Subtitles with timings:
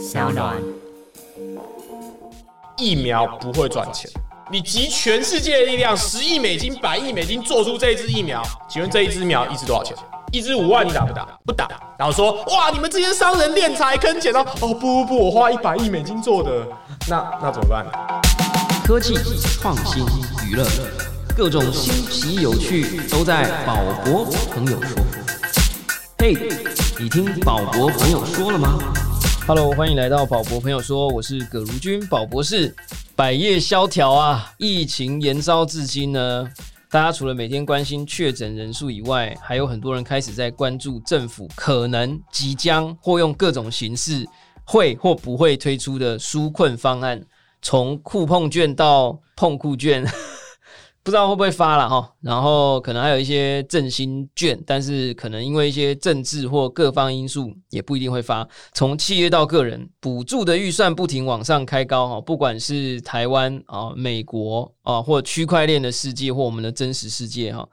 [0.00, 0.56] 小暖。
[2.78, 4.10] 疫苗不会赚钱，
[4.50, 9.94] 你集全世界的力量，十亿美金、百亿美金做出这一支疫苗，请问这一支疫苗一支多少钱？
[10.32, 11.28] 一支五万，你打不打？
[11.44, 11.68] 不打。
[11.98, 14.40] 然后说，哇，你们这些商人敛财坑钱哦！
[14.60, 16.66] 哦不不不，我花一百亿美金做的，
[17.06, 17.84] 那那怎么办？
[18.82, 19.14] 科技
[19.60, 20.02] 创新
[20.48, 20.64] 娱乐，
[21.36, 24.96] 各种新奇有趣都在宝博朋友说。
[26.16, 26.34] 嘿，
[26.98, 28.78] 你听宝博朋友说了吗
[29.52, 32.72] ？Hello，欢迎来到宝博朋友说，我是葛如君，宝博士。
[33.16, 36.48] 百业萧条啊，疫情延烧至今呢。
[36.88, 44.24] 大家除了每天关心确诊人数以外，还有很多人开始在关注政府可能即将或用各种形式
[44.62, 47.20] 会或不会推出的纾困方案，
[47.60, 50.06] 从酷碰券到碰酷券。
[51.02, 58.46] 不知道会不会发了哈，然后可能还有一些振兴券，但是可能因为一些政治或各方因素，也不一定会发。
[58.74, 67.66] 从企业到个人，补助的预算不停往上开高哈，不管是台湾啊、美国啊，或区块链的世界，或我们的真实世界哈，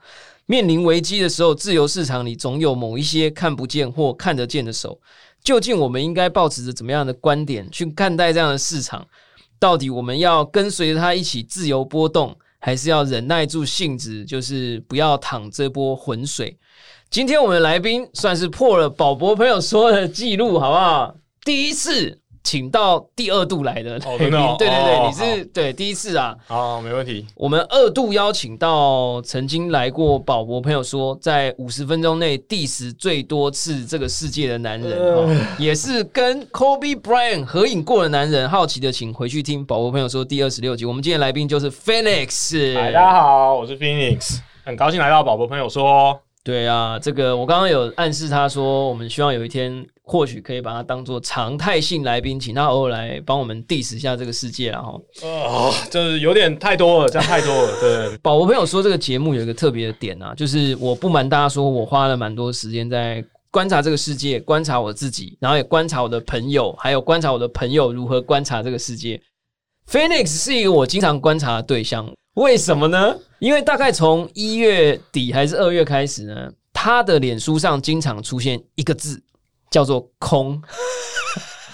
[0.45, 4.99] 面临危机的时候，自由市场里总有某一些看不见或看得见的手。
[5.43, 9.05] 究竟我们应该保持着怎么样的观点去看待这样的市场？
[9.59, 12.37] 到底我们要跟随着它一起自由波动？
[12.59, 16.57] 还是要忍耐住性子，就是不要淌这波浑水。
[17.09, 21.15] 今天我们的来宾算是破了宝博朋友说的记录，好不好？
[21.43, 22.19] 第一次。
[22.47, 27.27] 请到第二度来的， 对对对，你是对第一次啊，好，没问题。
[27.35, 38.49] 我们二度邀请到曾经来过宝博朋友说，在五十分钟内 diss 最多次这个世界的男人，也是跟 Kobe Bryant 合影过的男人。
[38.49, 40.85] 好奇的，请回去听宝博朋友说第二十六集。
[40.85, 46.17] 我们今天来宾就是 Phoenix，大家好，我是 Phoenix，很高兴来到宝博朋友说。
[46.47, 57.77] 对啊，这个我刚刚有暗示他说，我们希望有一天或许可以把他当做常态性来宾，请他偶尔来帮我们 diss 一下这个世界，然后啊，就是有点太多了，这样太多了。
[57.81, 63.21] 对， 宝，我朋友说这个节目有一个特别的点啊，就是我不瞒大家说，我花了蛮多时间在
[63.51, 69.21] 观察这个世界，观察我自己，然后也观察我的朋友，还有观察我的朋友如何观察这个世界。
[69.89, 72.05] Phoenix 是一个我经常观察的对象。
[72.33, 73.17] 为什么呢？
[73.39, 79.23] 因为大概从一月底还是二月开始呢，他的脸书上经常出现一个字，
[79.71, 80.61] 叫做“空”。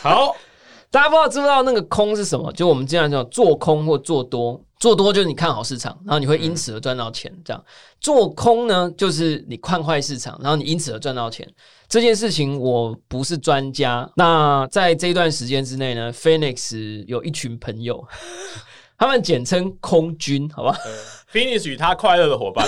[0.02, 0.36] 好，
[0.92, 2.52] 大家不知道知不知道那个“空”是什么？
[2.54, 4.62] 就我们经常叫做空或做多。
[4.80, 7.34] 做多就是你看好市场，然后你会因此而赚到钱。
[7.44, 7.66] 这样
[8.02, 11.50] 做空呢，就是你看坏市场，然后你因此而赚到钱。
[11.94, 14.10] 这件事情我不是专家。
[14.16, 18.04] 那在这一段时间之内呢，Phoenix 有一群朋友。
[18.98, 20.76] 他们简称空军，好吧
[21.32, 22.68] ？Phoenix 与他快乐的伙伴，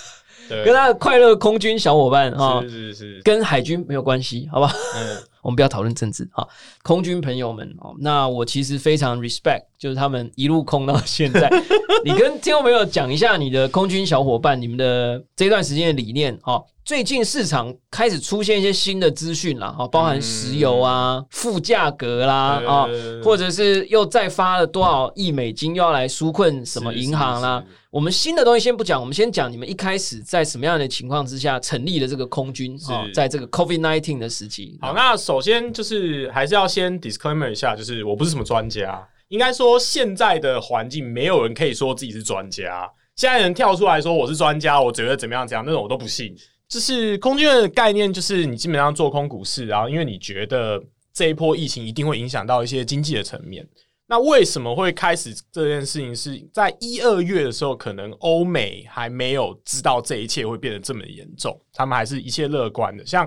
[0.64, 4.72] 跟他的快乐空军小伙伴啊，是是是，跟海军没有关系，好吧？
[4.96, 6.46] 嗯，我们不要讨论政治啊。
[6.82, 11.50] 空军朋友们哦，那我其实非常 respect，就是他们一路空到现在。
[12.04, 16.60] 你跟听众朋友讲一下你的空军小伙伴，你们的这段时间的理念啊。
[16.84, 22.88] 最近市场开始出现一些新的资讯了，哈，包含石油啊、负价格啦，啊，
[23.22, 27.62] 或者是又再发了多少亿美金，又要来纾困什么银行啦。
[27.92, 34.78] 我们新的东西先不讲，我们先讲你们一开始在什么样的情况之下成立了这个空军啊，在这个 COVID nineteen 的时期。
[34.80, 42.90] 好，那首先就是还是要先 disclaimer 一下，就是我不是什么专家，应该说现在的环境没有人可以说自己是专家。
[43.14, 46.34] 现在人跳出来说我是专家，我觉得怎么样怎样那种我都不信。
[46.66, 50.82] 就是空军的概念，就是你基本上做空股市，然后因为你觉得
[51.12, 53.68] 这一波疫情一定会影响到一些经济的层面。
[54.08, 56.14] 那为什么会开始这件事情？
[56.14, 63.06] 是在一二月的时候，可能欧美还没有知道这一切会变得这么严重，他们还是一切乐观的。
[63.06, 63.26] 像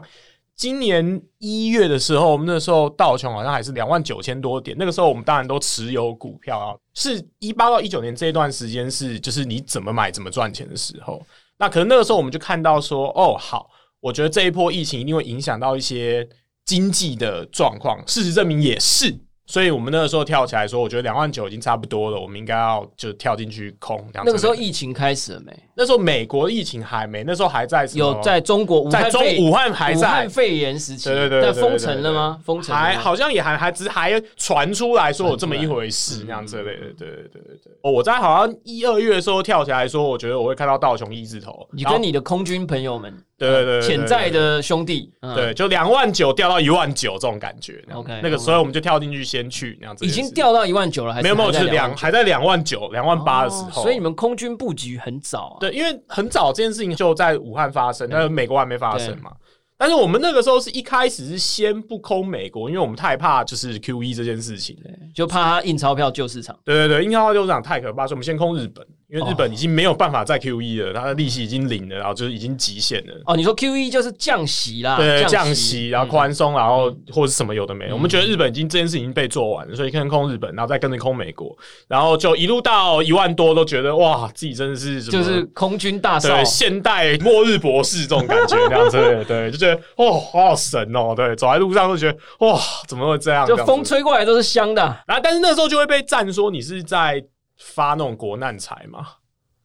[0.55, 6.75] 今年一月的时候，我们那时候道琼好像还是两万九千多点，那个时候我们当然都持有股票啊。
[6.93, 11.25] 是一八到一九年这一段时间，是就是你怎么买怎么赚钱的时候。
[11.57, 13.69] 那可能那个时候我们就看到说，哦，好，
[13.99, 16.27] 我觉得这一波疫情一定会影响到一些
[16.63, 18.01] 经济的状况。
[18.05, 19.17] 事实证明也是。
[19.47, 24.03] 所以我们那个时候跳起来说，我觉得两万九已经差不多了，我们应该要就跳进去空。
[24.13, 25.53] 那个时候疫情开始了没？
[25.75, 32.39] 那时候美国疫情还没，那时候还在有在中国，在中武汉还在武汉肺炎时期，对对对，封城了吗？
[32.43, 37.73] 封城还好像也还还只还传出来说有这么一回事那样之类的，对对对对对。
[37.83, 41.67] 哦，我在好像一二月的时候跳起来说，我觉得我会看到道琼一字头。
[41.71, 43.13] 你跟你的空军朋友们。
[43.37, 47.83] 对对对，潜在的兄弟，对，就两万九掉到一万九这种感觉。
[47.91, 50.05] OK，那个时候我们就跳进去先去那样子。
[50.05, 53.83] 已经掉到一万九了，还没有没有，是两还在两万九、两万八的时候。
[53.83, 55.57] 所以你们空军布局很早。
[55.59, 59.31] 对，因为很早这件事情就在武汉发生，那美国还没发生嘛。
[59.77, 64.77] 但是我们那个时候是一开始是先不空美国，因为我们太怕就是 Q E 这件事情。
[65.13, 66.57] 就怕他印钞票救市场。
[66.63, 73.13] 对对对，印钞票救市场太可怕，所以我们先空日本，因为日本已经没有办法再 Q E 了，它的利息已经零了，然后就是已经极限了。
[73.25, 81.55] 哦，你说 Q E 就是降息啦，对，降降息，然后宽松，然后或者什么有的没的，我们觉得日本已经这件事已经被做完了，所以先空日本，然后再跟着空美国，
[81.87, 86.29] 然后就一路到一万多，都觉得哇，自己真的是就是空军大少。
[86.29, 93.45] 对，现代末日博士这种感觉，这样子， 对对，就觉得哦，好好神哦，对，走在路上都觉得哇，怎么会这样？
[93.45, 94.81] 就风吹过来都是香的。
[95.05, 97.23] 然后，但是那时候就会被赞说你是在
[97.57, 99.07] 发那种国难财嘛，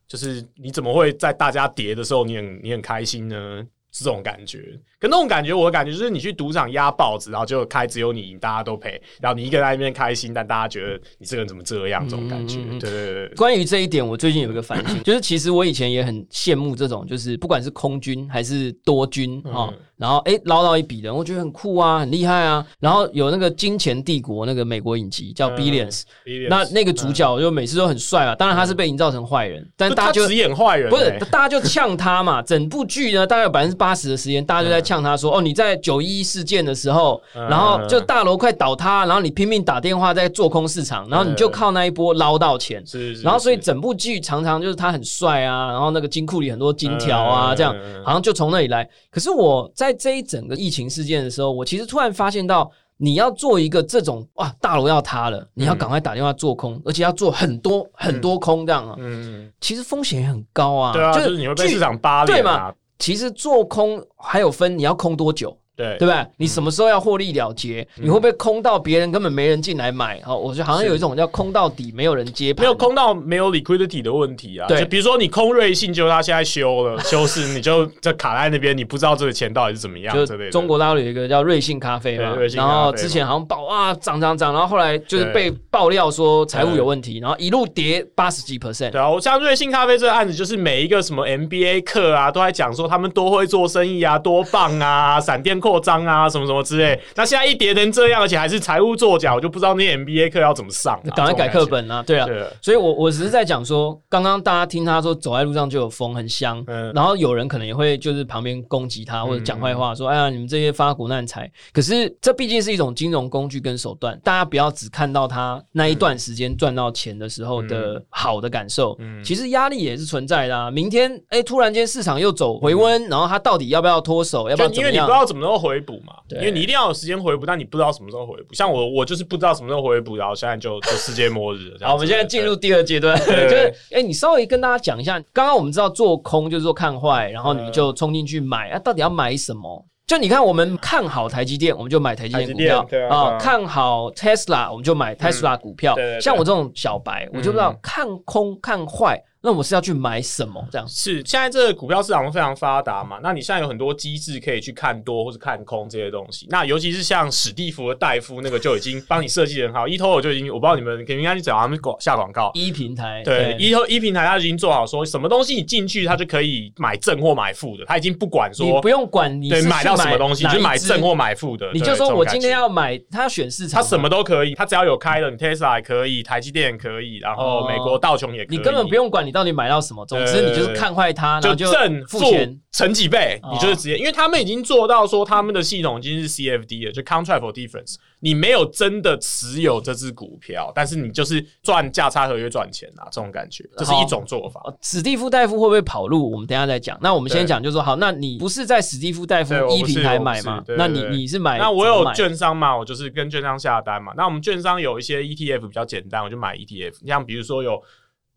[0.06, 3.66] 就是你怎么会在大家跌的时候你很你很开心呢？
[3.92, 4.58] 是这种感觉，
[5.00, 12.08] 可那种感觉，我的感觉就是你去赌场压豹子，然后就开只有你赢，大家都赔，然后你一个人在那边开心，但大家觉得你这个人怎么这样？
[12.08, 22.64] 这种感觉，对对对对，关于这一点，我最近有一个反省，就是其实我以前也很羡慕这种，就是不管是空军还是多军啊、然后哎捞到一笔的，我觉得很酷啊，很厉害啊。
[22.78, 26.02] 然后有那个《金钱帝国》那个美国影集叫嗯 Billions，、
[26.48, 32.40] 那那个主角就每次都很帅啊，当然他是被营造成坏人，但大家就他只演坏人、不是欸，大家就呛他嘛。
[32.50, 48.88] 整部剧呢，大概有百分之八十的时间，大家就在呛他说：“哦，你在九一一事件的时候，嗯然后就大楼快倒塌，然后你拼命打电话在做空市场，然后你就靠那一波捞到钱。”是是，然后，所以整部剧常常就是他很帅啊，然后那个金库里很多金条啊，嗯这样好像就从那里来。
[49.10, 60.92] 可是我在这一整个疫情事件的时候，我其实突然发现到，你要做一个这种哇大楼要塌了，你要赶快打电话做空，而且要做很多很多空这样啊，嗯，其实风险也很高啊。
[60.92, 62.26] 对啊，就是你会被市场扒啊。
[62.26, 66.26] 对嘛啊，其实做空还有分你要空多久，对对吧？
[66.36, 67.86] 你什么时候要获利了结？
[67.96, 70.20] 嗯你会不会空到别人根本没人进来买？
[70.26, 74.66] 哦，我觉得好像有一种叫空到底没有人接盘，没有空到没有 liquidity 的问题啊。
[74.68, 80.44] 对就比如说你空瑞信，就他现在修了 修饰，你就就卡在那边，你不知道这个钱到底是怎么样之类的。
[80.46, 88.90] 就中国大陆有一个叫瑞幸咖啡嘛然后之前好像爆啊涨涨涨，然后后来就是被爆料说财务有问题，然后一路跌八十几 percent。
[88.90, 97.00] 对啊，我像瑞幸咖啡这个案子，就是每一个什么 MBA 课啊，都在讲说他们多会做生意啊，多棒啊， 闪电扩张啊，什么什么之类。
[97.14, 101.10] 那现在一跌成这样，而且还是财务作假，我就不知道那些 MBA 课要怎么上、啊。
[101.14, 102.02] 赶快改课本啊！
[102.04, 102.26] 对啊。
[102.60, 111.48] 所以我我只是在讲说，刚刚大家听他说走在路上就有风，很香，嗯然后有人可能也会就是旁边攻击他或者讲坏话，说哎呀你们这些发国难财。
[111.72, 120.70] 可是这毕竟是一种金融工具跟手段，大家不要只看到他那一段时间赚到钱的时候的好的感受，嗯其实压力也是存在的、啊。
[120.70, 125.10] 明天哎突然间市场又走回温，然后他到底要不要脱手，要不要因为你不知？
[125.10, 126.38] 道怎么时候回补嘛，对。
[126.38, 128.54] 因为你一定要有时间回补，但你不知道什么时候回补。
[128.54, 131.76] 像我，我就是不知道什么时候回补，然后现在就就世界末日了。
[131.78, 131.84] 这样子。
[131.84, 133.48] 好，我们现在进入第二阶段， 就对。
[133.48, 139.86] 是哎、你稍微跟大家讲一下，刚刚我们知道做空就是说看坏，然后你就冲进去买，啊，到底要买什么？
[140.06, 142.84] 就你看，我们看好台积电，我们就买台积电股票。
[143.08, 145.94] 啊看好 Tesla，我们就买 Tesla 股票。
[146.20, 147.78] 像我这种小白，我就不知道嗯。
[147.80, 150.62] 看空看坏，那我是要去买什么？
[150.70, 156.46] 这样是现在这个股票市场非常发达嘛，那你现在有很多机制可以去看多或者看空这些东西。
[156.50, 162.50] 那尤其是像史蒂夫的戴夫那个就已经帮你设计得很好，eToro 就已经我不知道你们可能应该去找他们广下广告。
[162.52, 182.60] 一平台对，一一平台他已经做好说什么东西你进去他就可以买正或买负的，他已经不管说你不用管你对买到什么东西，你就买正或买负的，你就说我今天要买，他要选市场他，什么都可以，他只要有开了，你 Tesla 也可以，台积电也可以，然后哦美国道琼也可以，你根本不用管你到底买到什么，总之你就是看坏它，然后就正负付钱。
[182.72, 194.60] 乘几倍，哦你就是直接，因为他们已经做到说他们的系统已经是 CFD 了，就 Contract for Difference，你没有真的持有这只股票，但是你就是赚价差合约赚钱啊，这种感觉，这是一种做法。
[194.64, 196.30] 哦史蒂夫戴夫会不会跑路？
[196.30, 196.96] 我们等一下再讲。
[197.02, 201.58] 那我们先对讲，就是说好，那你不是在史蒂夫戴夫一平台买吗那你你是买？
[201.58, 204.12] 那我有券商嘛，我就是跟券商下单嘛。
[204.16, 207.04] 那我们券商有一些 ETF 比较简单，我就买 ETF。
[207.04, 207.82] 像比如说有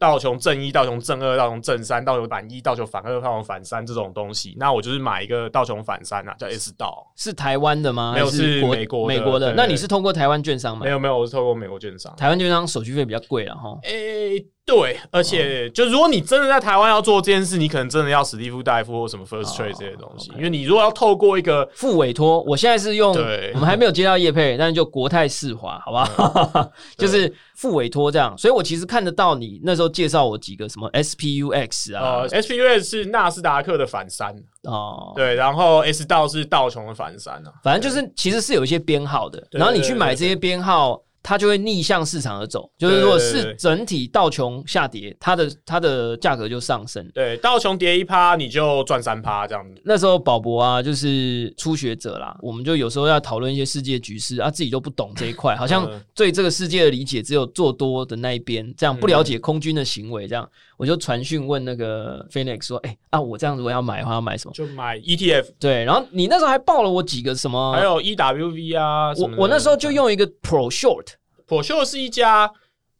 [0.03, 7.09] 道琼正一、道琼正二、道琼正三、道琼反一、道琼反二、道琼反三这种东西，那我就是买一个道琼反三啊，叫 S 道。
[7.15, 8.11] 是台湾的吗？
[8.13, 9.53] 没有还是国美国的美国的。
[9.53, 10.83] 对那你是通过台湾券商吗？
[10.83, 12.13] 没有没有，我是透过美国券商。
[12.17, 13.79] 台湾券商手续费比较贵了哈。
[13.83, 15.23] 诶、对，而哦。
[15.23, 23.51] 且就如果你真的在台湾要做这件事，你可能真的要史蒂夫戴夫或什么 First Trade 这些东西，哦因为你如果要透过一个付委托，我现在是用，对。
[23.55, 26.09] 我们还没有接到叶佩，但是就国泰世华，好吧，
[26.55, 32.21] 嗯 就是付委托这样，所以我其实看得到你那时候介绍我几个什么 SPUX 啊。
[32.21, 42.69] 呃，SPUX 是纳斯达克的反三，哦，对，然后 S 道是道琼的反三啊，反正就是其实是有一些编号的，然后你去买这些编号，它就会逆向市场而走。
[42.77, 47.09] 就是如果是整体道琼下跌，它的它的价格就上升。
[47.13, 49.81] 对，道琼跌一趴，你就赚三趴这样子。
[49.83, 64.53] 那时候宝博啊，就是初学者啦，我们就有时候要讨论一些世界局势啊，自己都不懂这一块， 好像嗯对这个世界的理解只有做多的那一边，这样不了解空军的行为，这样我就传讯问那个 Phoenix 说，哎、啊，我这样如果要买的话，要买什么？
[64.53, 67.73] 就买 ETF，对，然后你那时候还报了我几个什么？
[67.73, 69.13] 还有 EWV 啊。
[69.13, 71.05] 我我那时候就用一个 Pro Short
[71.45, 72.51] 普秀是一家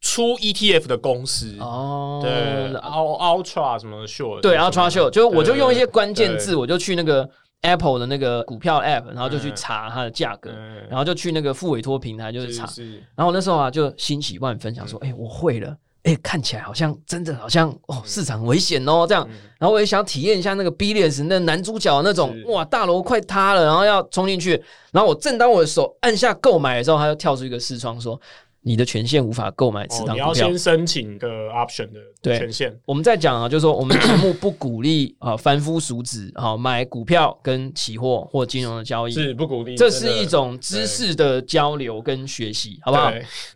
[0.01, 2.31] 出 ETF 的公司，哦，对
[2.79, 7.29] ，Ul-，Ultra 什么 Short，对什么的，Ultra Short，就是我就用一些关键字，我就去那个
[7.61, 9.55] Apple 的那个股票 App，然后就去嗯。
[9.55, 10.87] 查它的价格，嗯。
[10.89, 15.75] 然后就去那个付委托平台就是查，是是，然后那时候啊就欣喜万分，想说，哎、我会了。
[16.03, 19.25] 哎、看起来好像真的好像哦，市场很危险哦，这样。
[19.29, 24.61] 嗯然后我也想体验一下那个 Billions 那男主角那种哇，大楼快塌了，然后要冲进去。
[24.91, 28.19] 然后我正当我的手按下购买的时候，他就跳出一个视窗说
[28.63, 30.33] ：“你的权限无法购买此哦，档股票。
[30.33, 32.73] 你要先申请个 option 的对权限。
[32.85, 43.11] 我们在讲啊，就是说我们 节目不鼓励啊凡夫俗子啊买股票跟期货或金融的交易，是不鼓励，这是一种知识的交流跟学习，好不好？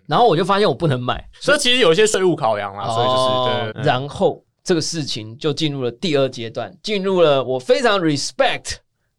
[0.05, 8.75] 然后我就发现我不能买，所以其实有一些税务考量啦，所以就是哦对，然后这个事情就进入了第二阶段，进入了我非常 respect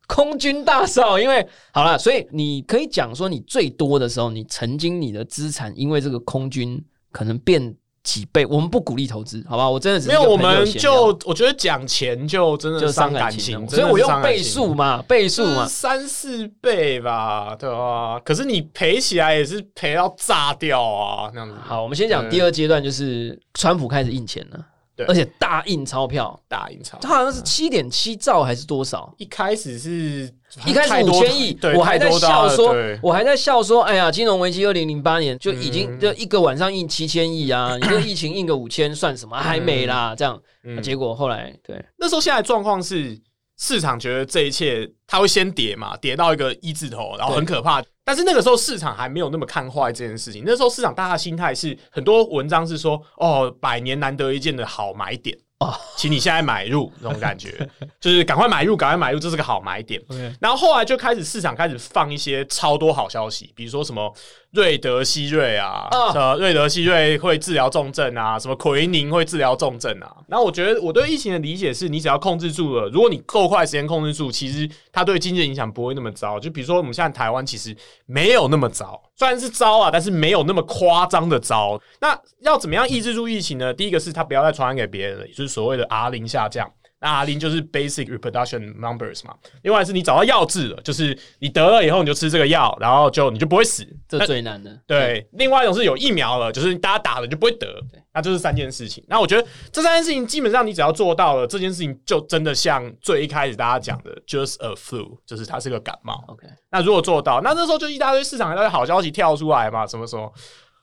[0.09, 7.73] 空军大少，因为好了，所以你可以讲说你最多的时候，你曾经你的资产因为这个空军可能变
[8.03, 9.69] 几倍，我们不鼓励投资，好吧？
[9.69, 18.19] 我真的只是没有，我们就我觉得讲钱就真的就伤感感情所以我用倍数嘛，倍数嘛，三四倍吧，对啊。
[18.25, 21.55] 可是你赔起来也是赔到炸掉啊，那样子。
[21.63, 24.65] 好，我们先讲第二阶段，就是川普开始印钱了，
[24.99, 25.07] 对。
[25.07, 29.15] 而且大印钞票，大印钞，它好像是七点七兆还是多少？
[29.17, 30.31] 一开始是
[30.67, 36.01] 一开始五千亿，，我还在笑说，我还在笑说，哎呀，金融危机二零零八年就已经嗯。
[36.01, 39.37] 就一个晚上印七千亿啊， 你这个疫情印个五千算什么？
[39.37, 40.83] 还没啦，这样，嗯。
[40.83, 43.17] 结果后来对，那时候现在状况是，
[43.59, 47.83] 市场觉得这一切它会先跌嘛，跌到一个一字头，然后很可怕。
[48.09, 50.43] 但是那个时候市场还没有那么看坏这件事情。
[50.47, 57.69] 那时候市场大家的心态是，很多文章是说，哦，百年难得一见的好买点哦请你现在买入，那种感觉，
[58.01, 60.01] 就是赶快买入，赶快买入，这是个好买点。
[60.41, 64.15] 然后后来就开始市场开始放一些超多好消息，比如说什么
[64.53, 70.17] 瑞德西瑞啊，啊呃，瑞德西瑞会治疗重症啊，什么奎宁会治疗重症啊。
[70.29, 76.39] 然后我觉得我对疫情的理解是，你只要控制住了，如果你够快时间控制住，其实它对经济的影响不会那么糟。
[76.39, 81.81] 就比如说我们现在台湾其实没有那么糟，虽然是招啊，但是没有那么夸张的招。
[82.01, 83.75] 那要怎么样抑制住疫情呢？
[83.75, 86.71] 第一个是它不要再传染给别人了，也就是所谓的 R 零下降。
[87.01, 89.35] 那 R 零就是 basic reproduction numbers 嘛。
[89.63, 93.87] 另外是你找到药治了，就是你得了以后你就吃这个药，然后就你就不会死。
[94.09, 94.79] 这那最难的。
[94.87, 97.81] 对，另外一种是有疫苗了，就是大家打了就不会得，
[98.13, 99.05] 那就是三件事情。
[99.09, 106.25] 那我觉得这三件事情基本上你只要做到了，这件事情就真的像最一开始大家讲的，just a flu，就是它是个感冒。
[106.29, 110.33] OK，那如果做到，那那时候就一大堆市场一大堆好消息跳出来嘛，什么什么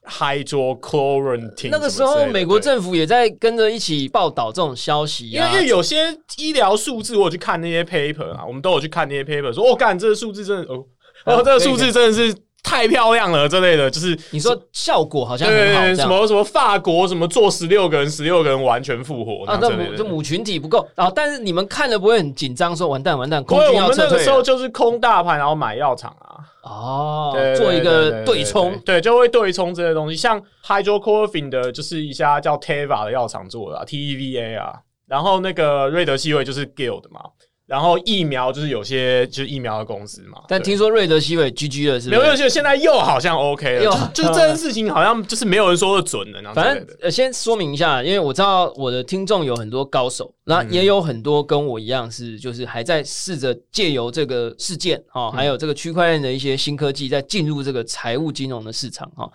[0.07, 5.47] hydrochloroquine，那个时候美国政府也在跟着一起报道这种消息啊。
[5.47, 10.85] 因为因，为有些医疗数字，我有去看那些 paper 啊，我们都有去看那些 paper，说哦，干这个数字真的哦，
[11.25, 12.35] 哦，这个数字真的是
[12.65, 30.15] 太漂亮了之类的，就是你说效果好像很好，对什么什么法国什么做十六个人，十六个人完全复活啊，这母这母群体不够，啊但是你们看了不会很紧张，说完蛋完蛋，空军要撤退我们那个时候就是空大盘，然后买药厂啊，哦对，做一对个对对冲对，就会对冲这些东西。
[30.15, 34.73] 像 hydrochloroquine 的，就是一家叫 Teva 的药厂做的、啊、，TEVA 啊。
[35.07, 37.21] 然后那个瑞德西韦就是 Gilead 嘛。
[37.65, 40.41] 然后疫苗就是有些就是疫苗的公司嘛。
[40.47, 42.09] 但听说瑞德西韦 GG 了，是？
[42.09, 59.29] 没有没有，现在又好像 OK 了，就是 就是这件事情好像就是没有人说的准的，反正呃，先说明一下，因为我知道我的听众有很多高手，那嗯也有很多跟我一样是，就是还在试着借由这个事件哦，嗯还有这个区块链的一些新科技，在进入这个财务金融的市场哈。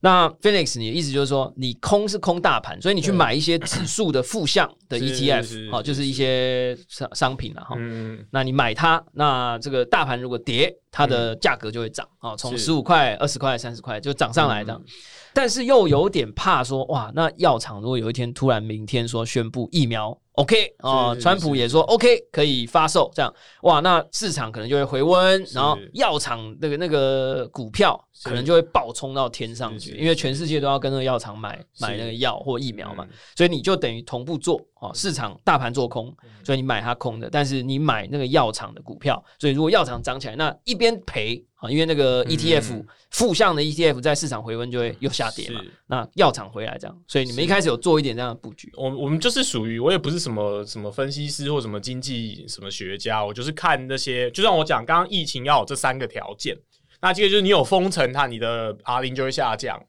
[0.00, 3.16] 那 Phoenix，你的意思就是说，你空是空大盘，所以你去对。
[3.16, 7.74] 买一些指数的负向的 ETF，好，就是一些商商品了哈。
[7.78, 14.80] 嗯，那你买它，那这个大盘如果跌，它的价格就会涨啊，从十五块、二十块、三十块就涨上来这样。
[14.80, 14.92] 嗯
[15.36, 23.30] 但是又有点怕说，哇，那药厂如果有一天突然明天说宣布疫苗 OK 啊、川普也说 OK 可以发售，这样。
[23.60, 33.16] 哇，那市场可能就会回温，然后药厂那个那个股票可能就会暴冲到天上去，因为全世界都要跟那个药厂买买那个药或疫苗嘛，嗯。
[33.36, 36.30] 所以你就等于同步做啊，市场大盘做空，嗯。
[36.44, 56.54] 所以你买它空的，但是你买那个药厂的股票，所以如果药厂涨起来，那一边赔啊，因为那个 ETF、嗯负向的 ETF 在市场回温就会又下跌嘛，那药厂回来这样，所以你们一开始有做一点这样的布局，我我们就是属于我也不是什么什么分析师或什么经济什么学家，我就是看那些，就像我讲，刚刚疫情要有这三个条件，
[57.00, 59.82] 那这个就是你有封城，它你的 R 零就会下降。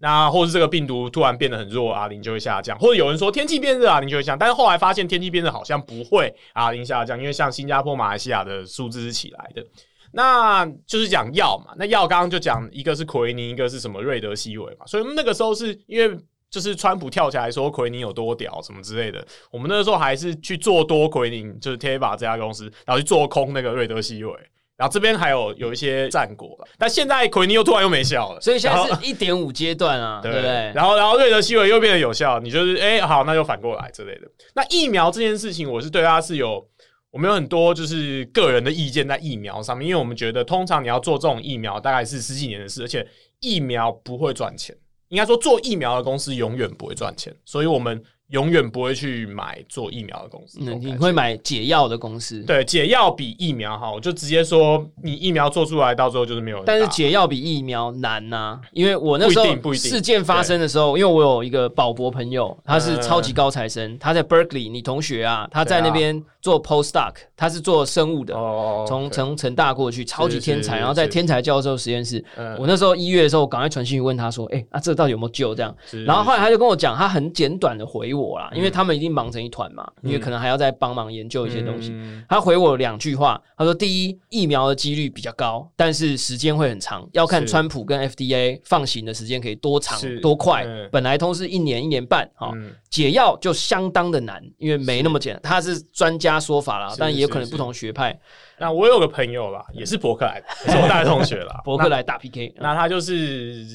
[0.00, 9.66] 那或是这个病毒突然变得很弱，R 零就会下降，或者有人说天气变热，R 零就会下降，但是后来发现天气变热好像不会 R 零下降，因为像新加坡、马来西亚的数字是起来的。
[10.12, 16.16] 那就是讲药嘛，那药刚刚就讲一个是奎宁，一个是什么瑞德西韦嘛，所以那个时候是因为
[16.48, 24.32] 就是川普跳起来说奎宁有多屌什么之类的，我们那个时候还是去做多奎宁，就是 Teva 这家公司，然后去做空那个瑞德西韦，
[24.78, 30.48] 然后这边还有有一些战果了，但现在奎尼又突然又没效了，所以现在是一点五阶段啊， 对不对？
[30.72, 34.28] 然后，然后瑞德西韦又变得有效，你就是哎、好，那就反过来之类的。
[34.54, 36.64] 那疫苗这件事情，我是对它是有，
[37.10, 43.04] 我们有很多就是个人的意见在疫苗上面，因为我们觉得通常你要做这种疫苗，大概是十几年的事，而且
[43.40, 44.76] 疫苗不会赚钱，
[45.08, 50.58] 应该说做疫苗的公司永远不会赚钱，所以我们永远不会去买做疫苗的公司。
[50.64, 56.64] 这嗯，你会买解药的公司，对解药比疫苗好，我就直接说你疫苗做出来，到最后就是没有人。
[56.66, 72.22] 但是解药比疫苗难呐、因为我那时候事件发生的时候，因为我有一个保博朋友，他是超级高材生，他在 Berkeley，你同学啊，他在那边做 postdoc，他是做生物的，哦，从从成大过去，超级天才，然后在天才教授实验室。
[72.36, 72.58] 嗯。
[72.58, 81.90] 我那时候一月的时候，赶快传讯息问他说：“哎、啊，这到底有没有救？”这样，然后后来他就跟我讲，他很简短的回我啦，因为嗯他们一定忙成一团嘛，因为可能还要再帮忙研究一些东西。
[81.92, 90.88] 嗯他回我两句话，他说：第一，疫苗的几率比较高，但是时间会很长，要看川普跟 FDA 放行的时间可以多长多快嗯。
[90.90, 95.42] 本来通是一年一年半哈，嗯解药就相当的难，因为没那么简单。
[95.42, 98.18] 他是专家说法啦，但也有可能不同学派。
[98.60, 101.60] 那我有个朋友啦，也是伯克莱的，也是我大学同学啦。
[101.64, 103.14] 伯克莱打 PK，那，那他就是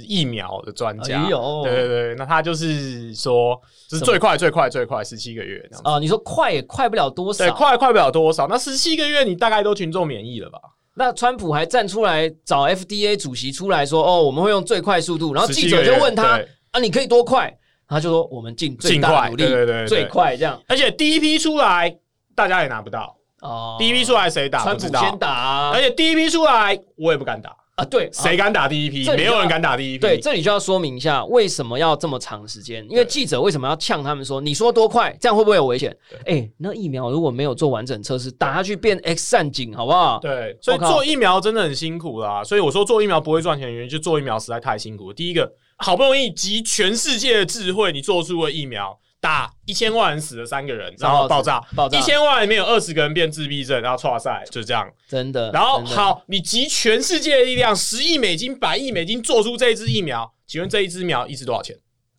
[0.08, 1.24] 疫苗的专家。
[1.24, 3.60] 哎呦对对对，那他就是说，
[3.90, 5.90] 就是最快最快最快十七个月这样子。
[5.90, 7.54] 啊，你说快也快不了多对，少。
[7.54, 8.48] 快快不了多少。
[8.48, 10.60] 那十七个月你大概都群众免疫了吧？
[10.96, 16.40] 那川普还站出来找 FDA 主席出来说：“哦，我们会用最快速度。”然后记者就问他
[16.72, 17.52] ：“啊，你可以多快？”
[17.88, 20.62] 他就说：“我们尽最尽快大努力，对对对对最快这样。
[20.68, 21.98] 而且第一批出来，
[22.36, 25.20] 大家也拿不到。”哦，第一批出来谁打川普先。
[25.20, 27.56] 打啊而且第一批出来，我也不敢打。
[27.76, 29.04] 啊，对，啊谁敢打第一批？
[29.18, 30.02] 没有人敢打第一批。
[30.02, 35.96] 对，这里就要说明一下为什么要这么长时间，因为对记者为什么要呛他们说你说多快，这样会不会有危险？
[36.28, 40.20] 哎，那疫苗如果没有做完整测试，打下去变 X 战警，好不好？
[40.20, 42.44] 对，所以做疫苗真的很辛苦啦。
[42.44, 45.14] 所以我说做疫苗不会赚钱的原因，就做疫苗实在太辛苦了。
[45.16, 54.86] 第一个，好不容易集全世界的智慧，你做出了疫苗，打一千万人死了三个人，然后爆炸，爆炸一千万里面有二十个人变自闭症，然后错赛，就这样。
[55.08, 55.50] 真的。
[55.54, 61.74] 然后，好，你集全世界的力量，十亿美金、百亿美金做出这一支疫苗，请问这一支疫苗一支多少钱？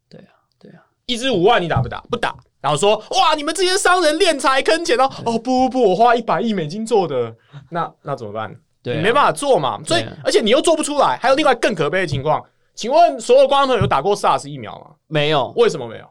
[0.09, 2.01] 对啊，对啊，一支五万，你打不打？
[2.11, 2.35] 不打。
[2.63, 5.05] 然后说哇，你们这些商人敛财坑钱哦！
[5.27, 7.37] 哦不不不，我花一百亿美金做的，
[7.69, 8.51] 那那怎么办？
[8.83, 9.79] 对啊你没办法做嘛。
[9.85, 12.43] 所以啊而且你又做不出来，还有另外更可悲的情况，
[12.75, 14.97] 请问所有观众朋友有打过 SARS 疫苗吗？
[15.07, 16.09] 没有，为什么没有？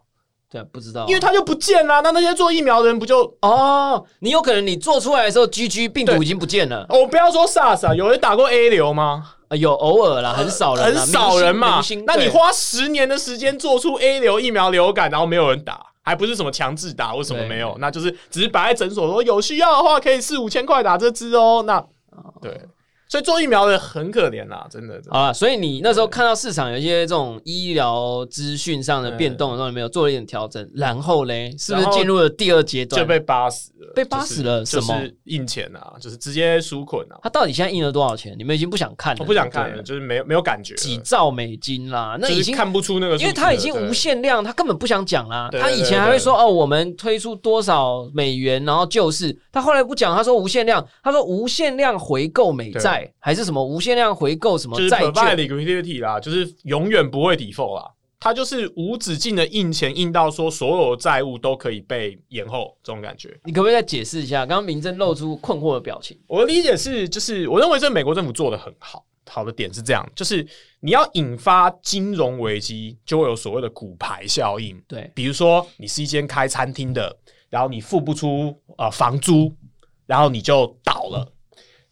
[0.54, 2.02] 对啊，不知道，因为他就不见啦。
[2.02, 3.22] 那那些做疫苗的人不就？
[3.42, 9.32] 哦，你有可能你做出来的时候，GG 病毒已经不见了，我不要说 SARS 啊，有人打过 A 流吗？
[9.48, 17.76] 啊有偶尔啦，很少人很，少人嘛那你花十年的时间做出 A 流疫苗流感，然后没有人打，还不是什么强制打，为什么没有？
[17.80, 21.64] 那就是只是摆在诊所说有需要的话可以四五千块打这支哦。
[21.66, 21.84] 那
[22.42, 22.62] 对，
[23.14, 24.96] 所以做疫苗的很可怜呐，真的。
[24.96, 30.68] 真的好了，所以你那时候看到市场有一些这种医疗资讯上的变动的时候，有没有做了一点调整？
[30.74, 33.00] 然后嘞，是不是进入了第二阶段？
[33.00, 37.20] 就被扒死了，被扒死了就是什么就是印钱啊，就是直接纾捆啊。
[37.22, 38.34] 他到底现在印了多少钱？
[38.36, 45.50] 你们已经不想看了，我不想看了，就是没有没有感觉，几兆美金啦，那已经就是看不出那个因为他已经无限量，他根本不想讲啦。
[45.52, 49.38] 他以前还会说哦，我们推出多少美元，然后救市。
[49.52, 57.92] 他后来不讲，他说无限量，他说无限量回购美债，还是什么无限量回购什么就是债券？liquidity 啦，就是永远不会 default 啦。
[58.20, 63.38] 它就是无止境的印钱，印到说所有债务都可以被延后，这种感觉。
[63.44, 64.46] 你可不可以再解释一下？
[64.46, 66.18] 刚刚明真露出困惑的表情。
[66.28, 69.06] 我的理解是，就是我认为这美国政府做的很好。
[69.26, 70.46] 好的点是这样，就是
[70.82, 74.80] 你要引发金融危机，就会有所谓的骨牌效应。
[74.86, 77.16] 对，比如说，你是一间开餐厅的，
[77.50, 79.52] 然后你付不出呃房租，
[80.06, 81.33] 然后你就倒了。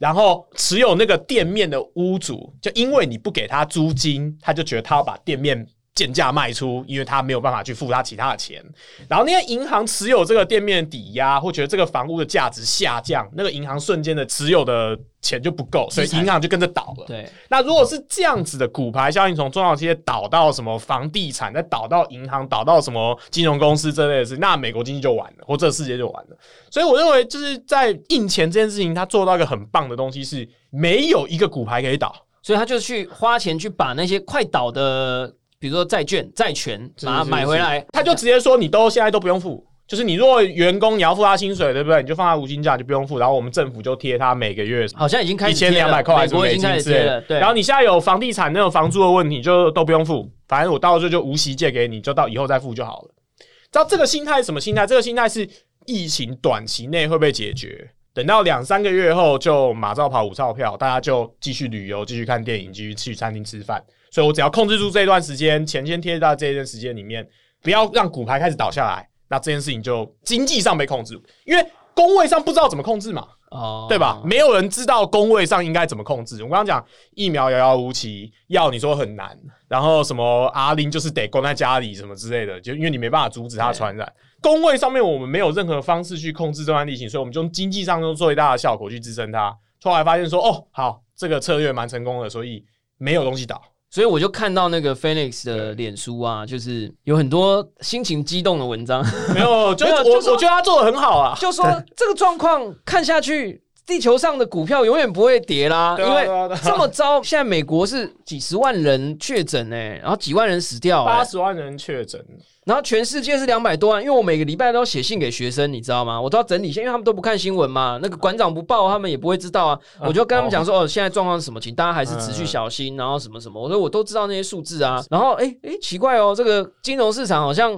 [0.02, 8.64] 然后持有那个店面的屋主，就因为你不给他租金，他就觉得他要把店面贱价卖出，因为他没有办法去付他其他的钱。
[9.10, 17.06] 然后那些银行持有这个店面的抵押，或觉得这个房屋的价值下降，那个银行瞬间的持有的钱就不够，所以银行就跟着倒了。
[17.06, 26.38] 对，那如果是这样子的骨牌效应，从中小企业倒到什么房地产，再倒到银行，倒到什么金融公司这类的事，那美国经济就完了，或这个世界就完了。
[26.70, 32.16] 所以我认为，就是在印钱这件事情，他做到一个很棒的东西，是没有一个骨牌可以倒。
[32.44, 37.86] 所以他就去花钱去把那些快倒的，比如说债券、债权，把它买回来。
[37.93, 39.63] 他就直接说，你都现在都不用付。
[39.88, 42.02] 就是你如果员工你要付他薪水，对不对？
[42.02, 47.21] 你就放他无薪假就不用付，然后我们政府就贴他每个月好像已经开始一千两百块还是美金之类的。
[47.21, 53.10] 对，然后你现在有房地产那种房租的问题，就都不用付，反正我到时候就无息借给你，就到以后再付就好了。
[53.39, 54.88] 知道这个心态是什么心态？
[54.88, 55.47] 这个心态是
[55.86, 63.82] 疫情短期内会被解决，等到两三个月后就马照跑，五照票，大家就继续旅游，继续看电影，继续去餐厅吃饭。
[64.12, 67.26] 所以我只要控制住这段时间，钱先贴到这一段时间里面，
[67.62, 69.08] 不要让股牌开始倒下来。
[69.30, 74.21] 那这件事情就经济上被控制，因为工位上不知道怎么控制嘛，哦，对吧？
[74.26, 76.43] 没有人知道工位上应该怎么控制。
[76.43, 79.38] 我刚刚讲疫苗遥遥无期，药你说很难，
[79.69, 84.12] 然后什么阿林就是得关在家里什么之类的，就因为你没办法阻止它传染。
[84.42, 89.56] 工位上面我们没有任何方式去控制这段地形，所以我们就用经济上用最大的效果去支撑它。
[89.84, 92.64] 后来发现说，哦，好，这个策略蛮成功的，所以
[92.98, 93.62] 没有东西倒。
[93.90, 99.06] 所以我就看到那个 Phoenix 的脸书啊，就是有很多心情激动的文章。
[99.34, 106.26] 没有，就我我觉得他做的很好啊，就说这个状况看下去，地球上的股票永远不会跌啦，因为
[106.63, 107.22] 这么糟。
[107.22, 112.24] 现在美国是几十万人确诊哎，然后几万人死掉，八十万人确诊。
[112.63, 116.22] 然后全世界是两百多万，因为我每个礼拜都要写信给学生，你知道吗？
[116.22, 118.00] 我都要整理，因为他们都不看新闻嘛。
[118.02, 119.80] 那个馆长不报，他们也不会知道啊。
[120.00, 121.60] 我就跟他们讲说，哦，现在状况是什么？
[121.60, 123.60] 请大家还是持续小心，然后什么什么。
[123.60, 125.04] 我说我都知道那些数字啊。
[125.10, 127.76] 然后哎哎，奇怪哦，这个金融市场好像，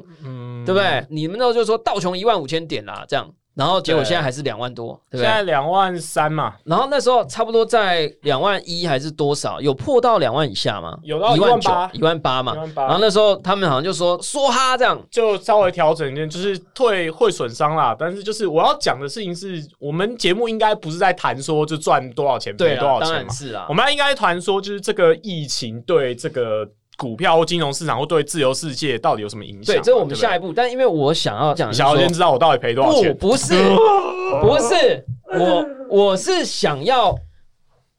[0.65, 1.05] 对不对？
[1.09, 3.31] 你们那时候就说道琼一万五千点啦，这样。
[3.55, 5.25] 然后结果现在还是两万多，对不对？
[5.25, 6.55] 现在两万三嘛。
[6.63, 9.61] 然后那时候差不多在两万一还是多少？
[9.61, 10.97] 有破到两万以下吗？
[11.03, 12.55] 有到一万八，一万八嘛。
[12.75, 17.95] 然后那时候他们好像就说说哈这样，就稍微调整一点，就是退会损伤啦。
[17.97, 23.31] 但是就是我要讲的事情是，我们节目应该不是在谈说就赚多少钱赔多少钱嘛。
[23.31, 26.67] 是啊，我们应该谈说就是这个疫情对这个。
[26.97, 29.75] 股票或金融市场或对自由世界到底有什么影响？
[29.75, 30.53] 对，这是我们下一步。
[30.53, 33.15] 但因为我想要讲，想要先知道我到底赔多少钱？
[33.17, 33.53] 不，不是，
[34.41, 35.05] 不是，
[35.37, 37.15] 我我是想要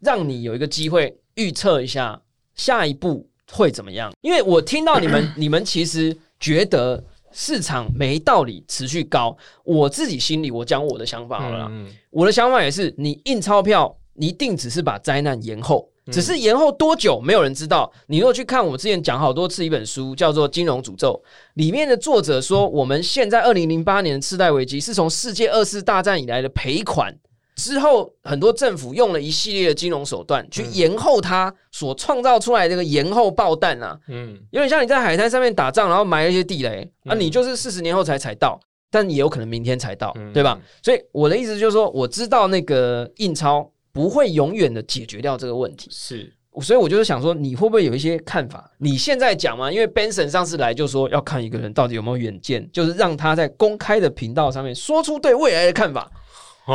[0.00, 2.20] 让你有一个机会预测一下
[2.54, 4.12] 下一步会怎么样。
[4.20, 7.02] 因为我听到你们， 你们其实觉得
[7.32, 9.36] 市场没道理持续高。
[9.64, 11.68] 我自己心里，我讲我的想法好了。
[12.10, 15.88] 我的想法也是，你印钞票，你一定只是把灾难延后。
[16.12, 17.90] 只是延后多久，没有人知道。
[18.08, 21.18] 你如果去看我之前讲好多次一本书，叫做《金融诅咒》，
[21.54, 27.16] 里面的作者说，我们现在二零零八年的次贷危机是从世界二次大战以来的赔款
[27.56, 40.60] 之后，很多政府用了一系列的金融手段去延后它所创造出来这个延后爆弹啊，嗯，有点像你在海滩上面打仗，然后埋了一些地雷，啊，你就是四十年后才踩到，但也有可能明天才到，对吧？
[40.82, 43.70] 所以我的意思就是说，我知道那个印钞。
[43.94, 46.30] 不会永远的解决掉这个问题，是，
[46.60, 48.68] 所以我就是想说，你会不会有一些看法？
[48.78, 56.10] 你现在讲嘛，因为 Benson 上次来就说要看一个人到底有没有远见，就是让他在公开的频道上面说出对未来的看法。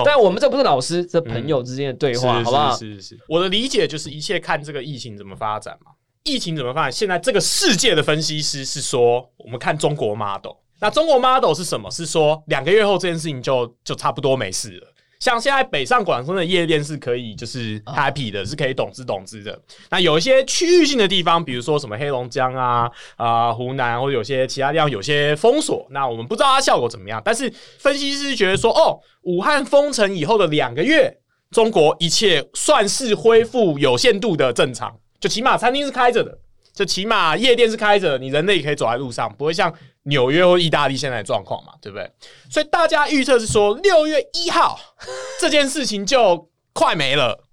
[0.05, 2.75] 但我们这不是老师，这朋友之间的对话，好不好？
[2.77, 5.91] 是是是，我的理解就是一切看这个疫情怎么发展嘛。
[6.23, 6.91] 疫情怎么发展？
[6.91, 10.53] 现在这个世界的分析师是说，我们看中国 model。
[10.79, 11.89] 那中国 model 是什么？
[11.91, 14.88] 是说两个月后这件事情就就差不多没事了。
[15.19, 19.60] 像现在北上广深的夜店是可以就是 happy 的，是可以懂之懂之的。
[19.89, 27.21] 那有一些区域性的地方，比如说什么黑龙江啊、啊湖南或者有些其他地方有些封锁，那我们不知道它效果怎么样。
[27.23, 31.13] 但是分析师觉得说，哦，武汉封城以后的两个月，
[31.51, 36.38] 中国一切算是恢复有限度的正常，就起码餐厅是开着的，
[36.73, 39.73] 就起码夜店是开着，你人类可以走在路上，不会像。
[40.09, 42.11] 纽约或意大利现在的状况嘛，对不对？
[42.51, 44.77] 所以大家预测是说六月一号
[45.39, 47.45] 这件事情就快没了。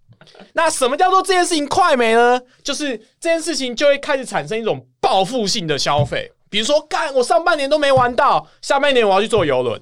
[0.54, 2.40] 那什么叫做这件事情快没呢？
[2.64, 9.80] 就是这件事情就会开始产生一种报复性的消费，比如说，干我上半年都没玩到，下半年我要去坐游轮，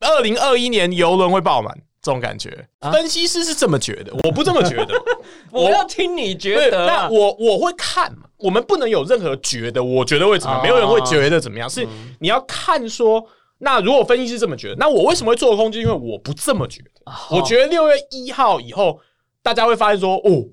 [0.00, 1.76] 二零二一年游轮会爆满。
[2.00, 4.94] 这种感觉，分析师是这么觉得，我不这么觉得。
[5.50, 8.26] 我要听你觉得，那我我会看嘛。
[8.44, 10.62] 我们不能有任何觉得，我觉得会怎么样？
[10.62, 11.68] 没有人会觉得怎么样。
[11.68, 11.88] 是
[12.20, 13.26] 你要看说，
[13.58, 15.72] 那如果分析师这么觉得，那我为什么会做空？
[15.72, 16.90] 就因为我不这么觉得。
[17.30, 19.00] 我觉得六月一号以后，
[19.42, 20.44] 大家会发现说，哦，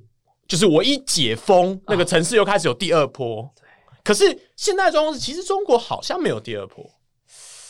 [0.47, 3.49] 就是我一解封，那啊个城市又开始有第二波。
[4.03, 4.23] 可是
[4.55, 6.89] 现在的状况是，其实中国好像没有第二波，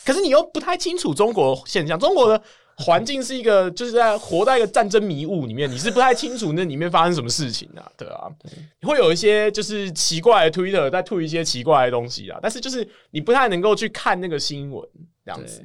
[0.04, 1.98] 可是你又不太清楚中国现象。
[1.98, 2.40] 中国的
[2.82, 8.28] 环境是一个，就是在活在一个战争迷雾里面，你是不太清楚那里面发生什么事情啊，对啊，
[8.82, 14.86] 会有一些就是奇怪的 Twitter 在吐一些奇怪的东西啊，但是就是你不太能够去看那个新闻
[15.24, 15.62] 这样子。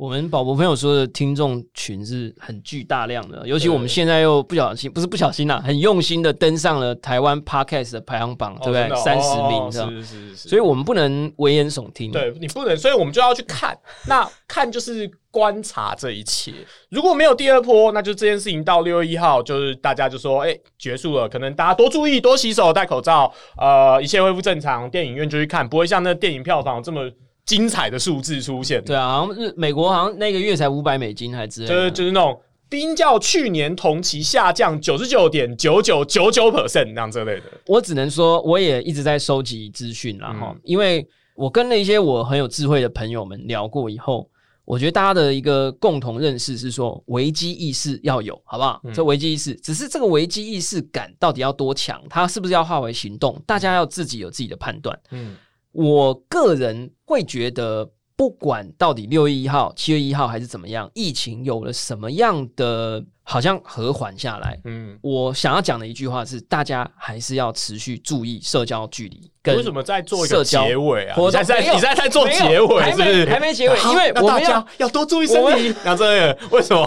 [0.00, 8.96] 我们宝博朋友说的听众群是很巨大量的，尤其我们现在又不小心，不是不小心啦，很用心的登上了台湾 Podcast 的排行榜，对不对？
[8.96, 9.70] 三十名？
[9.70, 12.10] 是是是，所以我们不能危言耸听。
[12.10, 13.78] 对你不能，所以我们就要去看。
[14.06, 16.50] 那看就是观察这一切。
[16.88, 21.28] 如果没有第二波，那就这件事情到六月一号，就是大家就说，哎、结束了。
[21.28, 27.02] 可能大家多注意，多洗手，戴口罩，呃，一切恢复正常，电影院就去看，不会像那电影票房这么
[27.44, 28.82] 精彩的数字出现。
[28.84, 32.40] 对啊，好像日美国好像那个月才五百美金还之类的，就是就是那种。
[32.68, 44.30] 冰窖去年同期下降九十九点九九九九 percent 那样之类的，我只能说，我也一直在收集资讯啦哈、嗯因为我跟了一些我很有智慧的朋友们聊过以后，
[44.64, 48.80] 我觉得大家的一个共同认识是说，危机意识要有，好不好？
[48.84, 54.96] 嗯这危机意识，只是这个危机意识感到底要多强，它是不是要化为行动，大家要自己有自己的判断。
[55.10, 55.34] 嗯，
[55.72, 69.30] 我个人会觉得，不管到底六月一号、七月一号还是怎么样，疫情有了什么样的好像和缓下来，嗯，我想要讲的一句话是，大家还是要持续注意社交距离。
[69.42, 71.16] 跟为什么在做一个社交结尾啊？
[71.16, 73.24] 你在在你在在做结尾还是不是？
[73.24, 75.74] 没还没结尾因为我们要要多注意身我体。
[75.82, 76.86] 讲这个为什么？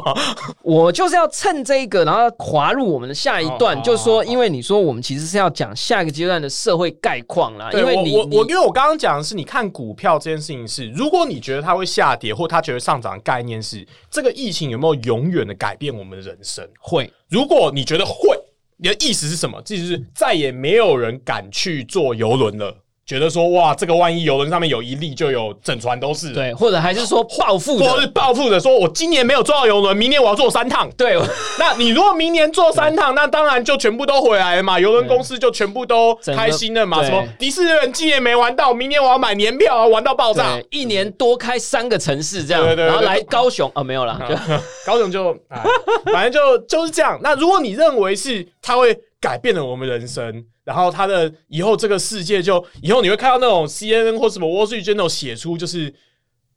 [0.62, 16.68] 我就是要趁这个，然后滑入我们的下一段，哦就是说，因为你说我们其实是要讲下一个阶段的社会概况啦，因为你你我我我因为我刚刚讲的是，你看股票这件事情是，如果你觉得它会下跌，或它觉得上涨的概念是这个疫情有没有永远的改变我们的人生？
[16.80, 18.38] 会如果你觉得会，
[18.78, 19.62] 你的意思是什么？
[19.68, 26.32] 意思是再也没有人敢去坐游轮了，觉得说哇，这个万一游轮上面有一例，就有整船都是。。
[26.32, 30.90] 对，或者还是说报复或是的，报复的说，我今年没有坐到游轮，明年我要坐三趟。
[30.98, 31.20] 对，
[31.60, 37.04] 那你如果明年坐三趟，那当然就全部都回来了嘛，游轮公司就全部都开心了嘛。
[37.04, 40.58] 什么迪士尼人今年没玩到，明年我要买年票啊，玩到爆炸。
[40.72, 44.36] 一年多开三个城市这样，对对对然后来高雄哦，没有啦，就
[44.88, 45.62] 高雄就，哎
[46.06, 47.20] 反正就就是这样。
[47.22, 55.94] 那如果你认为是它会改变了我们人生，然后他的以后这个世界就以后你会看到那种 CNN 或什么 Wall Street Journal 写出就是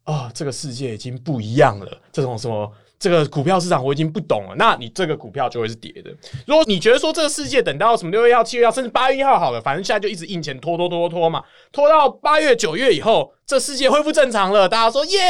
[0.05, 2.73] 啊、这个世界已经不一样了，这种什么。
[2.99, 6.11] 这个股票市场我已经不懂了，那你这个股票就会是跌的。
[6.47, 15.21] 如果你觉得说这个世界等到什么六月一号、七月一号，甚至八月一号好了，反正现在就一直印钱拖拖拖拖嘛，拖到八月、九月以后，这世界恢复正常了，大家说耶，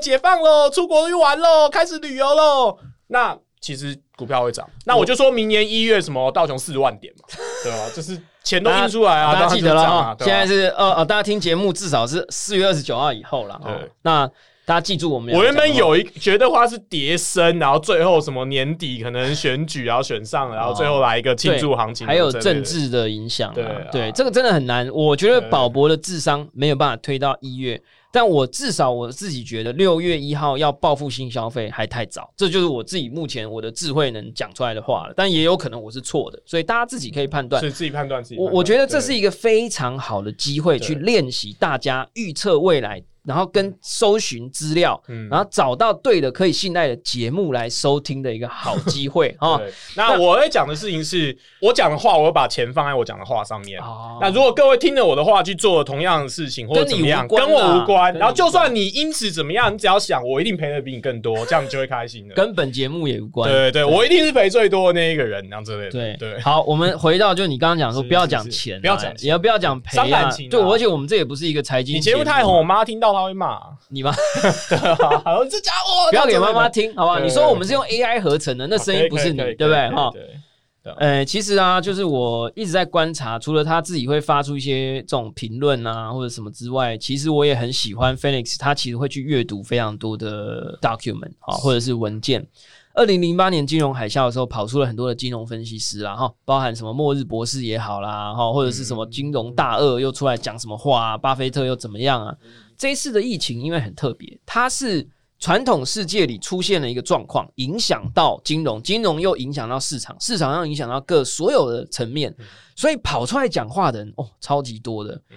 [0.00, 2.78] 解放喽，出国去玩喽，开始旅游喽。
[3.08, 7.24] 那其实股票会涨，那我就说明年一月什么道琼四十万点嘛，
[7.64, 7.78] 对吧？
[7.94, 13.54] 就是钱都印出来啊，大家记得了啊，现在是呃呃，大家听节目至少是四月二十九号以后了。
[13.64, 14.30] 哦对，那
[14.64, 22.62] 大家记住我们我原本有一觉得话是叠升，然后最后什么年底可能选举，然后选上了，然后最后来一个庆祝行情，还有政。
[22.64, 23.54] 治的影响、啊，
[23.92, 24.88] 对啊这个真的很难。
[24.92, 27.80] 我觉得对宝博的智商没有办法推到一月，
[28.16, 35.12] 但我至少我自己觉得六月一号要报复性消费还太早，这就是我自己目前我的智慧能讲出来的话了。
[35.14, 37.68] 但也有可能我是错的，所以大家自己可以判断所。
[37.68, 38.44] 以自己判断自己判。
[38.46, 49.58] 我我觉得这是一个非常好的机会去练习大家预测未来，然后跟搜寻资料，嗯然后找到对的可以信赖的节目来收听的一个好机会 哦。
[49.58, 49.72] 对。
[49.96, 53.80] 那我在讲的事情是，我讲的话，我会把钱放在我讲的话上面。
[53.80, 58.14] 哦那如果各位听了我的话去做同样的事情或者怎么样，跟我无关。
[58.14, 62.34] 然后就算你因此怎么样，你只要想我一定赔的比你更多，这样你就会开心的。
[62.36, 63.50] 跟本节目也无关。
[63.50, 65.90] 对对对，我一定是赔最多的那一个人，这样之类的。
[65.90, 66.40] 对对。
[66.40, 73.60] 好，我们回到就你刚刚讲说，不要讲钱啊，不要讲钱也要不要讲赔啊伤感情啊对，而且我们这也不是一个财经，你节目太红，我，妈听到她会骂。
[73.88, 74.12] 你妈
[75.24, 77.18] 好，这家伙不要给妈妈听，好不好？
[77.18, 79.90] 你说我们是用 AI 合成的，那声音不是你，对不对？
[79.90, 92.46] 哈，对呃，其实啊，就是我一直在观察，除了他自己会发出一些这种评论啊或者什么之外，其实我也很喜欢 Phoenix，他其实会去阅读非常多的 document 啊，或者是文件。
[92.94, 102.34] 二零零八年金融海啸的时候，跑出了很多的金融分析师啦，哈，包含什么末日博士也好啦，哈，或者是什么金融大鳄又出来讲什么话、啊，巴菲特又怎么样啊？
[102.76, 105.06] 这一次的疫情因为很特别，它是
[105.38, 112.34] 传统世界里出现了一个状况，影响到金融，金融又影响到市场，市场又影响到各所有的层面，
[112.74, 115.20] 所以跑出来讲话的人哦，超级多的。
[115.30, 115.36] 嗯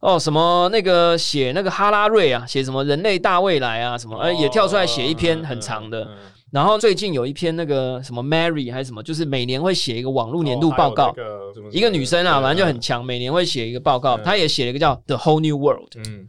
[0.00, 6.08] 哦，什么那个写那个哈拉瑞啊，写什么人类大未来啊，什么，呃，也跳出来写一篇很长的。
[6.50, 11.14] 然后最近有一篇那个什么 Mary 还是什么，就是每年会写一个网络年度哦报告，
[11.70, 15.92] 一个女生啊，反正就很强，每年会写一个报告，对她也写了一个叫 The Whole New World。
[15.96, 16.26] 嗯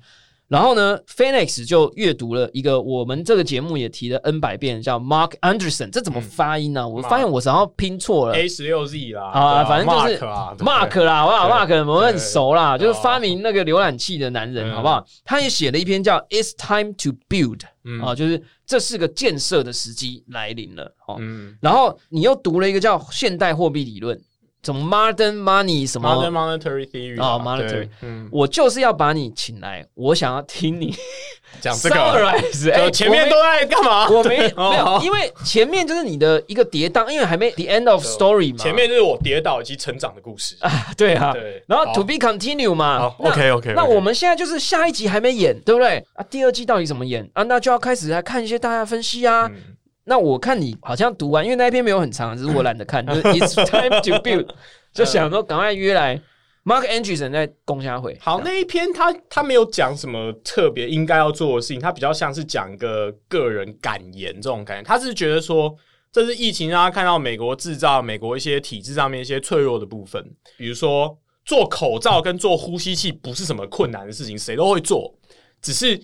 [0.54, 8.36] 然后呢，Phoenix 就阅读了一个我们这个节目也提了 N 百遍，叫 Mark Anderson，这怎么发音呢、我发现我好像拼错了。
[8.36, 10.20] A 十六 Z 啦，啊，对反正就是
[10.64, 15.04] Mark 啦，好不好？Mark 我们很熟啦，就是发明那个浏览器的男人，嗯好不好？
[15.26, 21.16] 他也写了一篇叫《It's Time to Build》嗯啊，就是这是个建设的时机来临了哦。
[21.18, 24.22] 嗯然后你又读了一个叫现代货币理论，
[24.64, 30.96] 什么 Modern Money 什，Modern 么，Monetary Theory 哦啊 monetary 嗯，我就是要把你请来，我想要听你
[31.60, 32.72] 讲这个，summarize。
[32.72, 34.08] 哎前面都在干嘛？
[34.10, 38.58] 我 没有，因为前面就是你的一个跌宕，因为还没 the end of story 嘛。
[38.58, 40.72] 前面就是我跌倒以及成长的故事啊。
[40.98, 43.00] 对啊，对然后 to be continue 嘛。
[43.00, 45.98] 好那 OK，OK，OK 那我们现在就是下一集还没演，对不对？
[46.14, 47.44] 啊，第二季到底怎么演啊？
[47.44, 49.48] 那就要开始来看一些大家分析啊。
[49.54, 54.50] 嗯那我看你好像读完，因为那一篇没有很长，只是我懒得看， 就是 It's time to build，
[54.94, 56.22] 就想说赶快约来
[56.66, 58.18] Mark Anderson 在攻下会。
[58.20, 64.84] 好，那一篇他他没有讲什么特别应该要做的事情，他比较像是讲一个个人感言这种感觉。
[64.86, 65.74] 他是觉得说，
[66.12, 70.22] 这是疫情让他看到美国制造、美国一些体制上面一些脆弱的部分，
[70.58, 75.14] 比如说做口罩跟做呼吸器不是什么困难的事情，谁都会做，
[75.62, 75.98] 只是。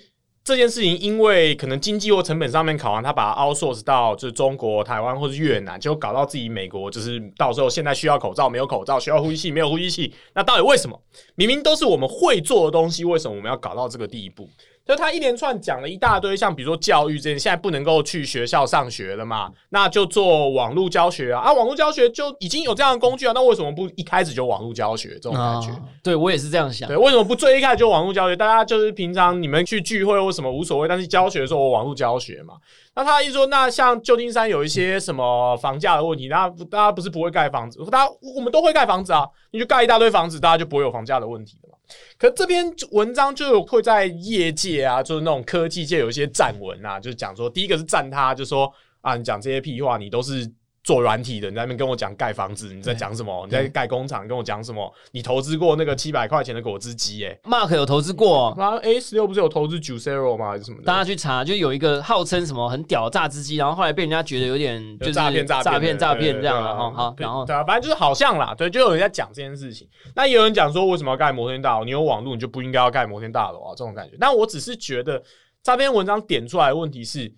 [0.49, 10.99] 这件事情因为可能经济或成本上面考量，他把 outsource 到就是中国、台湾或是越南，结果搞到自己美国就是到时候现在需要口罩没有口罩，需要呼吸器没有呼吸器，那到底为什么？
[11.35, 14.49] 明明都是我们会做的东西，为什么我们要搞到这个地步？
[14.85, 25.69] 就他一连串讲了一大堆，像比如说教育这件，现在不能够去学校上学了嘛，那就做网络教学啊，啊，网络教学就已经有这样的工具啊，那为什么不一开始就网络教学这种感觉？
[25.69, 26.97] 啊，对我也是这样想对，。
[26.97, 28.35] 为什么不最一开始就网络教学？
[28.35, 32.55] 大家就是平常你们去聚会或什么无所谓，但是教学的时候我网络教学嘛。
[32.95, 41.68] 那他一说，那像旧金山有一些什么房价的问题，大家大家不是不会盖房子，大家我们都会盖房子啊，你就盖一大堆房子，大家就不会有房价的问题了嘛。
[42.17, 48.71] 可这篇文章就会在业界啊，就是那种科技界有一些站文啊，就是讲说，第一个是站他，就说
[49.02, 50.49] 啊，你讲这些屁话，你都是
[50.83, 53.45] 做软体的，你在那边跟我讲盖房子，你在讲什么？
[53.45, 54.91] 你在盖工厂，跟我讲什么？
[55.11, 60.51] 你投资过那个七百块钱的果汁机、欸？Mark 有投资过，然后 A 十六不是有投资 Juicero 吗？
[60.51, 60.77] 还是什么？
[60.83, 66.91] 大家去查，就有一个号称什么很屌的榨汁机，然后后来被人家觉得有点就是诈骗诈诈骗诈对骗这样了对哈。
[66.91, 69.87] 好，然后对啊，反正就是好像啦，对，就有人在讲这件事情。
[70.15, 71.83] 那也有人讲说，为什么要盖摩天大楼？
[71.83, 74.15] 你有网络，你就不应该要盖摩天大楼啊，这种感觉。
[74.19, 75.21] 但我只是觉得
[75.61, 77.31] 这篇文章点出来的问题是，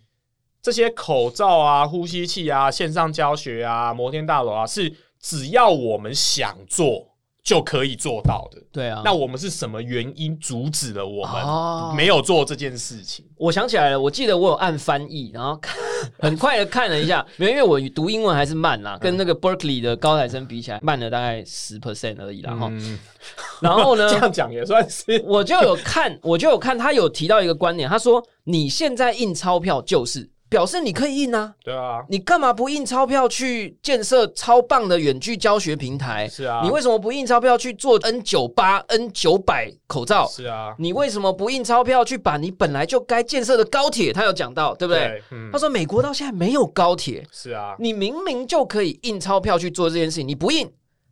[0.62, 7.08] 这些口罩啊、呼吸器啊、线上教学啊、摩天大楼啊，是只要我们想做
[7.44, 8.62] 就可以做到的。
[8.72, 13.26] 对啊，那我们是什么原因阻止了我哦们没有做这件事情？
[13.38, 15.76] 我想起来了，我记得我有按翻译，然后看
[16.20, 22.68] 很快的看了一下， 没有，因为我读英文还是慢啦，跟那个 Berkeley 的高材生比起来，慢了大概十 percent 而已啦哈。
[22.72, 23.00] 嗯，
[23.60, 36.28] 然后呢 这，样讲也算是我就有看，我就有看，他有提到一个观点，他说你现在印钞票就是表示你可以印啊，对啊，你干嘛不印钞票去建设超棒的远距教学平台？
[36.28, 40.28] 是啊，你为什么不印钞票去做 N 九八、N 九百口罩？
[40.28, 44.12] 是啊，你为什么不印钞票去把你本来就该建设的高铁？
[44.12, 45.24] 他有讲到，对不对？
[45.32, 50.70] 嗯他，说美国到现在没有高铁，是啊，你明明就可以印钞票去做这件事情，你不印。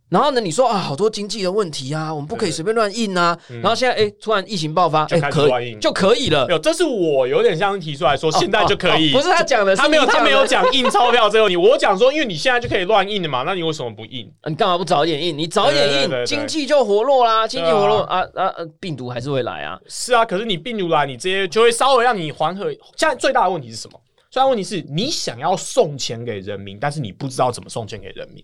[0.10, 0.42] 然后呢？
[0.42, 3.38] 你说啊，好多经济的问题啊，我们不可以对随便乱印啊。
[3.50, 6.48] 嗯然后现在哎，突然疫情爆发，就哎，可以就可以了。
[6.50, 11.56] 有，这是我有点像提出来说，现在就可以，不是他讲的，他没有，他没有讲讲印钞票这个问题。
[11.56, 14.28] 我讲说，因为你现在就可以乱印的嘛，那你为什么不印？
[14.48, 15.38] 你干嘛不早一点印？
[15.38, 19.80] 你早一点印，经济就活络啦，经济活络啊啊啊，病毒还是会来啊。
[19.88, 22.72] 是啊，可是你病毒来，你这些就会稍微让你缓和。
[22.96, 24.02] 现在最大的问题是什么？
[24.32, 28.44] 最大的问题是你想要送钱给人民，但是你不知道怎么送钱给人民。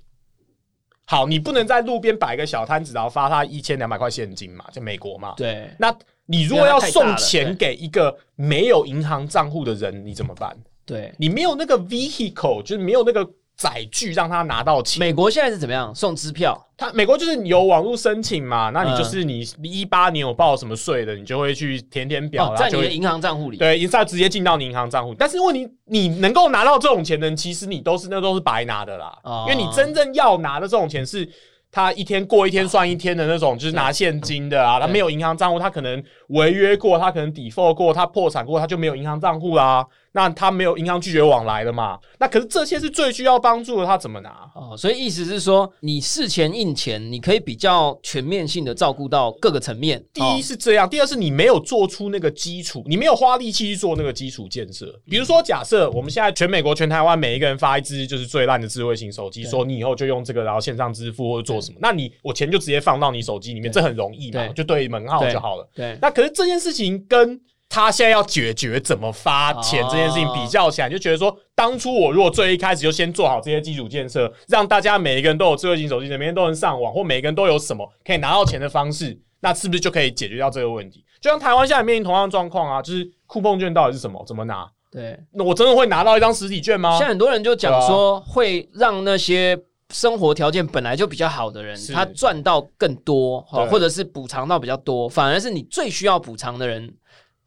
[1.06, 5.34] 好，你不能在路边摆一个小摊子，然后发他一千两百块现金嘛，就美国嘛。
[5.38, 10.58] 对，那你如果要送钱给一个没有银行账户的人，你怎么办？
[10.86, 15.00] 对，你没有那个 vehicle，就是没有那个载具让他拿到钱。
[15.00, 15.94] 美国现在是怎么样？
[15.96, 23.58] 送支票，他美国就是你有网络申请嘛，那你嗯就是你一八年有报什么税的，你就会去填填表，在你的银行账户里。
[23.58, 25.14] 对，一下直接进到你银行账户。
[25.14, 31.30] 但是问题，你能够拿到这种钱的人，其实你都是那都是白拿的啦，哦因为你真正要拿的这种钱是。
[31.72, 39.86] 他一天过一天算一天的那种，就是拿现金的啊，他对没有银行账户，他可能违约过，他可能 default 过，他破产过，他就没有银行账户啦。
[40.16, 42.00] 那他没有银行拒绝往来的嘛？
[42.20, 44.50] 那可是这些是最需要帮助的，他怎么拿？
[44.56, 50.02] 哦，所以意思是说，你事前印钱，你可以比较全面性的照顾到各个层面。
[50.14, 54.98] 第一是这样，第二是你没有做出那个基础，你没有花力气去做那个基础建设。
[55.10, 65.70] 比如说，假设我们现在全美国、全台湾每一个人发一支就是最烂的智慧型手机，说你以后就用这个，然后线上支付或者做什么，那你我钱就直接放到你手机里面，这很容易嘛，就对门号就好了。
[65.76, 67.38] 对，那可是这件事情跟
[67.76, 81.04] 他现在要解决怎么发钱这件事情比较起来，就觉得说，当初我如果最一开始就先做好这些基础建设，让大家每一个人都有智慧型手机，每天都能上网，或每个人都有什么可以拿到钱的方式，那是不是就可以解决掉这个问题？
[81.20, 84.24] 就像台湾现在面临同样状况啊，就是酷碰券到底是什么？
[84.26, 84.66] 怎么拿？
[84.90, 86.92] 对，那我真的会拿到一张实体券吗？
[86.92, 89.60] 现在很多人就讲说，会让那些
[89.90, 96.94] 生活条件本来就比较好的人，他赚到更多，或者是补偿到比较多，反而是你最需要补偿的人。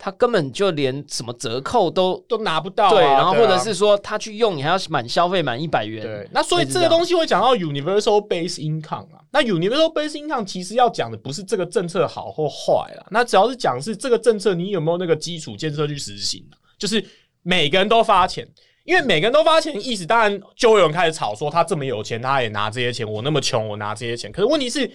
[0.01, 6.01] 他根本就连什么折扣都都拿不到，对，然后或者是说他去用，你还要满消费满一百元。
[6.01, 9.18] 对，那所以这个东西会讲到 universal base income 啊。
[9.32, 16.44] 那 universal base income 其实要讲的不是这个政策好或坏啦，那只要是讲是这个政策你有没有那个基础建设去实行，
[16.78, 17.05] 就是
[17.42, 18.49] 每个人都发钱，
[18.84, 24.88] 因为每个人都发钱，意思当然就会有人开始吵说他这么有钱，他也拿这些钱，我那么穷，我拿这些钱，可是问题是。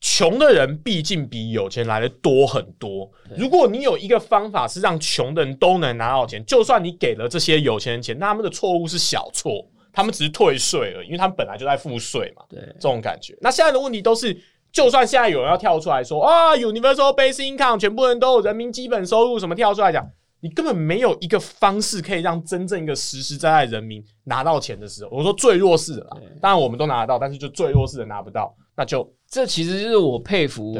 [0.00, 3.10] 穷的人毕竟比有钱来的多很多。
[3.36, 12.44] 如果你有一个方法是让穷的人都能拿到钱，就算你给了这些有钱人钱，那他们的错误是小错，他们只是退税了，因为他们本来就在付税嘛。
[12.48, 13.36] 对，这种感觉。
[13.40, 14.40] 那现在的问题都是，
[14.70, 20.08] 就算现在有人要跳出来说啊，universal basic income，全部人都有人民基本收入，什么跳出来讲，
[20.42, 29.12] 你根本没有一个方式可以让真正一个实实在在人民拿到钱的时候，我说最弱势的啦，当然我们都拿得到，但是就最弱势的拿不到，那就。
[29.30, 30.74] 这其实就是我佩服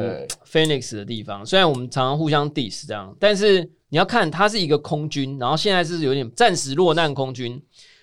[0.45, 1.45] Phoenix 的地方。
[1.45, 7.61] 虽然我们常常互相 diss 这样，但是你要看他是一个空军，然后现在是有点暂时落难空军，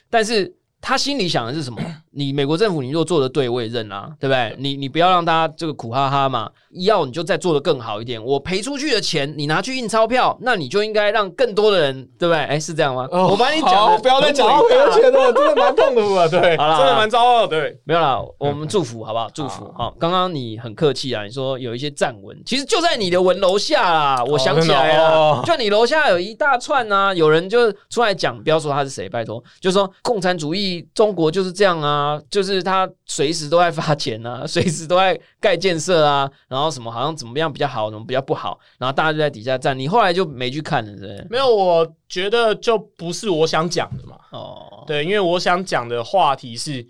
[0.09, 1.83] 但是他心里想的是什么？
[2.17, 4.57] 你美国政府，你若做的对，我也认啊，对不对？
[4.59, 8.23] 你你不要让大家这个苦哈哈嘛，要你就再做的更好一点。
[8.25, 12.39] 我赔出去的钱，你拿去印钞票，那你就应该让更多的人，对不对？
[12.45, 13.07] 哎，是这样吗？
[13.13, 19.29] 我帮你讲，不要再讲赔了钱了，真的蛮痛苦的嘛，对，好了，真的蛮糟糕的，对，没有啦，我们祝福好不好？
[19.35, 19.95] 祝福好。
[20.01, 32.06] 刚刚你很客气啊，你说有一些站文，其实就在你的文楼下啦，我想起来了，就你楼下有一大串啊，有人就出来讲，不要说他是谁，拜托，就说共产主义中国就是这样啊。
[32.31, 39.79] 就是他随时都在发钱啊， 随时都在盖建设啊，然后什么好像怎么样比较好，怎么比较不好，然后大家就在底下站。
[39.79, 44.17] 你后来就没去看了，是没有，我觉得就不是我想讲的嘛。
[44.33, 46.87] 哦，对，因为我想讲的话题是，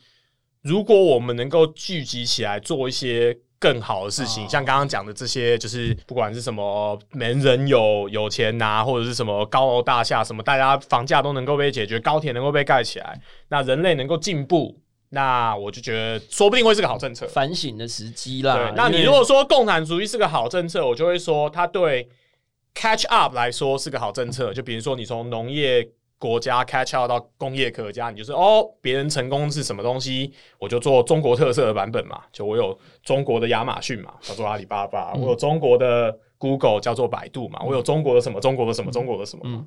[0.63, 3.39] 如果我们能够聚集起来做一些。
[3.59, 14.79] 更好的事情，像刚刚讲的这些，就是不管是什么人人有有钱拿，或者是什么高楼大厦，什么大家房价都能够被解决，高铁能够被盖起来，那人类能够进步，
[15.11, 18.55] 那我就觉得说不定会是个好政策，反省的时机啦。
[18.55, 22.09] 对，那你如果说共产主义是个好政策，我就会说它对
[22.75, 24.53] catch up 来说是个好政策。
[24.53, 25.89] 就比如说你从农业。
[26.19, 32.23] 国家 catch up 到工业科家，你就是哦，别人成功是什么东西，我就做中国特色的版本嘛。
[32.33, 39.67] 就我有中国的亚马逊嘛，叫做阿里巴巴；我有中国的 Google，叫做百度嘛；我有中国的什么，中国的什么，中国的什么。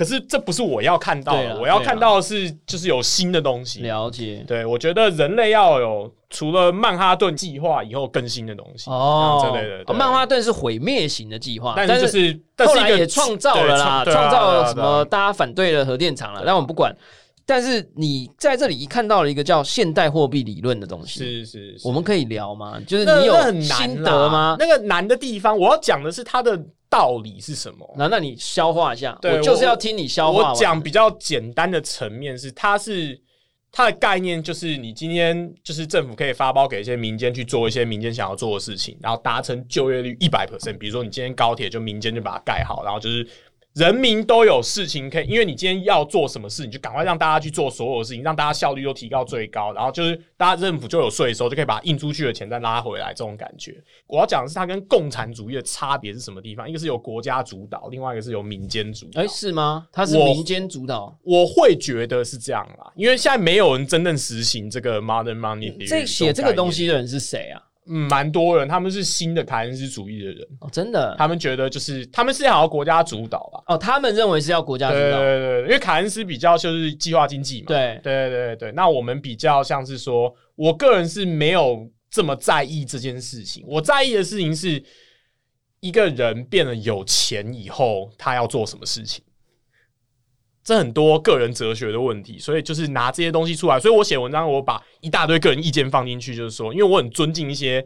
[0.00, 3.82] 可是这不是我要看到的，我要看到的是就是有新的东西。
[3.82, 9.92] 了解，对我觉得人类要有除了曼哈顿计划以后更新的东西哦，之类的。
[9.92, 16.96] 曼哈顿是毁灭型的计划，但是就是后来也创造了啦，创造了什么大家反对的核电厂了，但我们不管。
[17.44, 22.80] 但是你在这里一看到了一个叫现代货币理论的东西，是是，我们可以聊吗？
[22.86, 24.56] 就是你有心得吗？
[24.58, 26.58] 那个难的地方，我要讲的是它的。
[26.90, 27.94] 道理是什么？
[27.96, 30.52] 那那你消化一下，我就是要听你消化。
[30.52, 33.18] 我讲比较简单的层面是，它是
[33.72, 40.76] 它的概念就是你今天就是政府可以发包给一些民间去做一些民间想要做的事情，然后达成就业率一百 percent。
[40.76, 43.26] 比如说你今天高铁就民间就把它盖好，然后就是。
[43.74, 53.80] 人民都有事情可以，因为你今天要做什么事，你就赶快让大家去做所有的事情，让大家效率都提高最高，然后就是大家政府就有税收，就可以把印出去的钱再拉回来，这种感觉。
[54.08, 56.68] 我要讲的是它跟共产主义的差别是什么地方？
[56.68, 59.22] 一个是由国家主导，另外一个是由民间主导。
[59.22, 59.86] 哎，是吗？
[59.92, 61.16] 它是民间主导？
[61.22, 65.88] 我会觉得是这样啦，因为现在没有人真正实行这个 modern money。
[65.88, 67.62] 这写这个东西的人是谁啊？
[67.86, 70.46] 嗯，蛮多人，他们是新的凯恩斯主义的人。
[70.60, 73.62] 哦，真的，他们觉得就是他们是要国家主导吧？
[73.66, 78.72] 哦，他们认为是要国家主导，对对对，因为凯恩斯比较就是计划经济嘛，对对对对。
[78.72, 84.82] 那我们比较像是说，我个人是没有这么在意这件事情，我在意的事情是
[85.80, 89.24] 一个人变得有钱以后，他要做什么事情。
[90.70, 93.80] 这很多个人哲学的问题，所以就是拿这些东西出来。
[93.80, 97.84] 所以我写文章，我把一大堆个人意见放进去，就是说，因为我很尊敬一些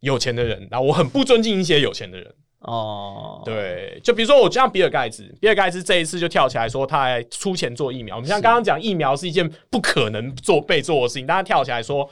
[0.00, 2.30] 有钱的人，然后我很不尊敬一些有钱的人。
[2.58, 8.16] 哦，对，就比如说我像比尔盖茨，比尔盖茨这一次就跳起来说他还出钱做疫苗。
[8.16, 12.06] 我们像刚刚讲疫苗是一件不可能做被做的事情，但他跳起来说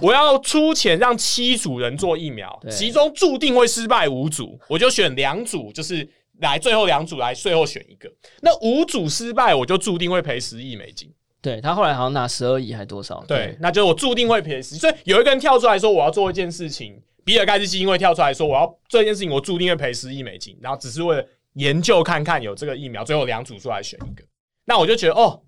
[0.00, 6.08] 我要出钱让七组人做疫苗，其中注定会失败五组，我就选两组，就是
[6.40, 8.10] 来最后两组来最后选一个。
[8.40, 11.12] 那五组失败，我就注定会赔十亿美金。
[11.42, 13.24] 对他后来好像拿十二亿还多少？
[13.28, 14.74] 对，那就我注定会赔十。
[14.74, 21.24] 所以有一个人跳出来说我要做一件事情，比尔盖茨基金会跳出来说我要做一件事情，我注定会赔十亿美金，然后只是为了
[21.54, 24.24] 研究看看有这个疫苗，最后两组出来选一个。
[24.64, 25.40] 那我就觉得哦，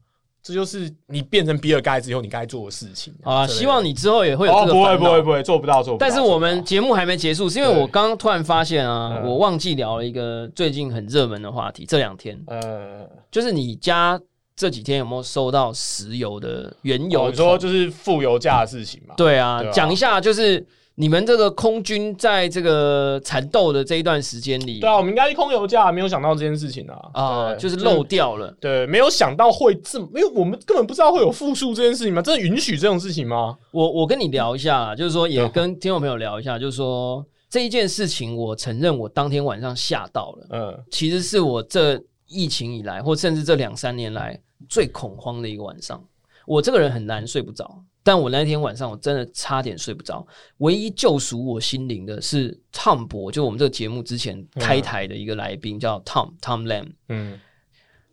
[0.48, 6.06] 这就是你变成比尔盖茨以后你该做的事情好啊，之类的希望你之后也会有哦不会这个烦恼不会不会做不到做不到。
[6.06, 11.84] 但是我们节目还没结束，是因为我刚刚突然发现啊，嗯我忘记聊了一个最近很热门的话题。
[11.86, 14.18] 这两天呃，就是你家
[14.56, 17.28] 这几天有没有收到石油的原油桶？
[17.28, 19.14] 有说就是负油价的事情嘛。
[19.18, 20.66] 对啊对，啊讲一下就是
[21.00, 27.10] 你们这个空军在这个缠斗的这一段时间里对啊，我们应该是空油价，没有想到这件事情啊。
[27.12, 28.50] 啊，对就是漏掉了。
[28.60, 32.20] 对，没有想到会这么，因为我们根本不知道会有复数这件事情嘛？
[32.20, 33.56] 真的允许这种事情吗？
[33.70, 40.46] 我我跟你聊一下，就是说也嗯跟听众朋友聊一下，就是说这一件事情，我承认我当天晚上吓到了。
[40.50, 44.36] 嗯，其实是我这疫情以来，或甚至这两三年来
[44.68, 46.02] 最恐慌的一个晚上。
[46.44, 47.78] 我这个人很难睡不着，
[48.08, 50.26] 但我那天晚上我真的差点睡不着。
[50.58, 57.38] 唯一救赎我心灵的是 Tom 博，就我们这个节目之前开台的一个来宾叫 Tom Tom Lam，嗯，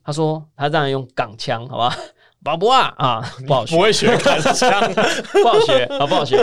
[0.03, 1.95] 他说他当然用港腔，好吧，
[2.43, 3.73] 宝博啊啊， 不好学。
[3.77, 4.93] 不，会学 港腔，
[5.41, 6.37] 不好学啊，不好学。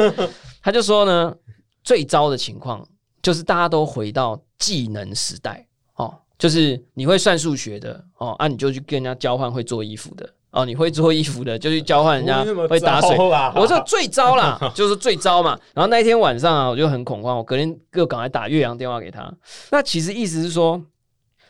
[0.62, 1.36] 他就说呢，
[1.84, 2.88] 最糟的情况
[3.20, 13.16] 就是大家都回到技能时代哦，就是你会算数学的哦，啊，你就去跟人家交换会做衣服的哦，你会做衣服的就去交换人家不会打水。
[13.18, 15.58] 我说最糟啦， 就是最糟嘛。
[15.74, 19.32] 然后那一天晚上啊，我就很恐慌，我隔天又赶快打岳阳电话给他。
[19.70, 20.80] 那其实意思是说，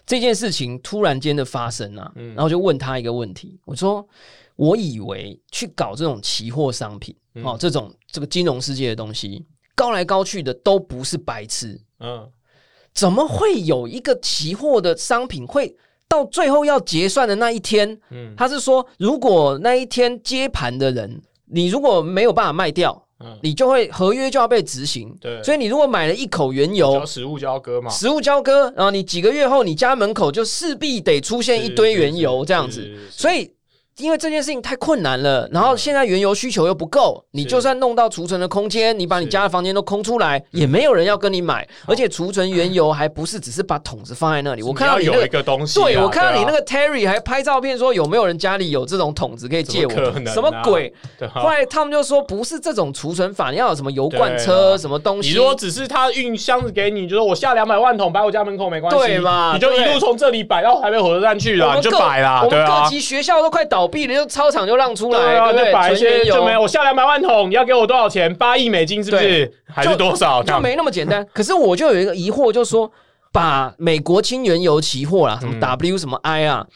[0.07, 4.07] 这件事情突然间的发生啊，嗯然后就问他一个问题，我说
[4.55, 9.45] 我以为去搞这种期货商品、嗯哦，这种这个金融世界的东西，
[9.75, 12.29] 高来高去的都不是白痴，嗯，
[12.95, 15.77] 怎么会有一个期货的商品会
[16.13, 17.99] 到最后要结算的那一天？
[18.11, 25.17] 嗯他是说，如果那一天接盘的人，你如果没有办法卖掉，嗯，你就会合约就要被执行。
[25.19, 32.87] 对所以你如果买了一口原油交，食物交割嘛，食物交割，然后你几个月后，你家门口就势必得出现一堆原油这样子。
[33.11, 33.51] 所以，
[33.99, 41.69] 因为这件事情太困难了，然后现在原油需求又不够，你就算弄到储存的空间，你把你家的房间都空出来，也没有人要跟你买。
[41.87, 45.43] 而且储存原油还不是只是把桶子放在那里，我看到你有一个。
[45.43, 49.91] 东西啊，对，我看到你那个 Terry 还拍照片说有没有人家里有这种桶子可以借我？
[50.27, 50.95] 什么鬼？
[51.35, 55.31] 后来他们就说不是这种储存法，你要有什么油罐车啊什么东西。
[55.31, 62.89] 你如果只是他运箱子给你，就说我下两百万桶摆我家门口没关系，对嘛你就一路从这里摆到台北火车站去了，你就摆啦，我们对啊各。
[62.89, 68.35] 级学校都快倒闭了，就操场就让出来，对啊，对一些就没有，我下两百万桶，你要给我多少钱？
[68.37, 69.53] 八亿美金是不是？
[69.67, 70.43] 还是多少？
[70.43, 71.27] 就没那么简单。
[71.33, 72.91] 可是我就有一个疑惑，就是说
[73.33, 76.67] 把美国轻原油期货啦，什么嗯 W 什么 I 啊。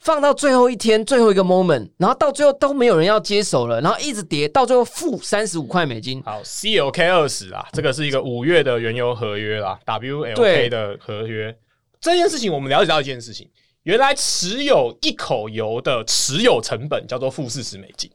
[0.00, 6.20] 放到最后一天，最后一个 moment，然后到最后都没有人要接手了，然后一直跌，到最后负三十五块美金。
[6.24, 11.56] 好，CLK 二十啊，这个是一个五月的原油合约啦，WLK 的合约。
[12.00, 13.48] 这件事情我们了解到一件事情，
[13.84, 18.08] 原来持有一口油的持有成本叫做负四十美金，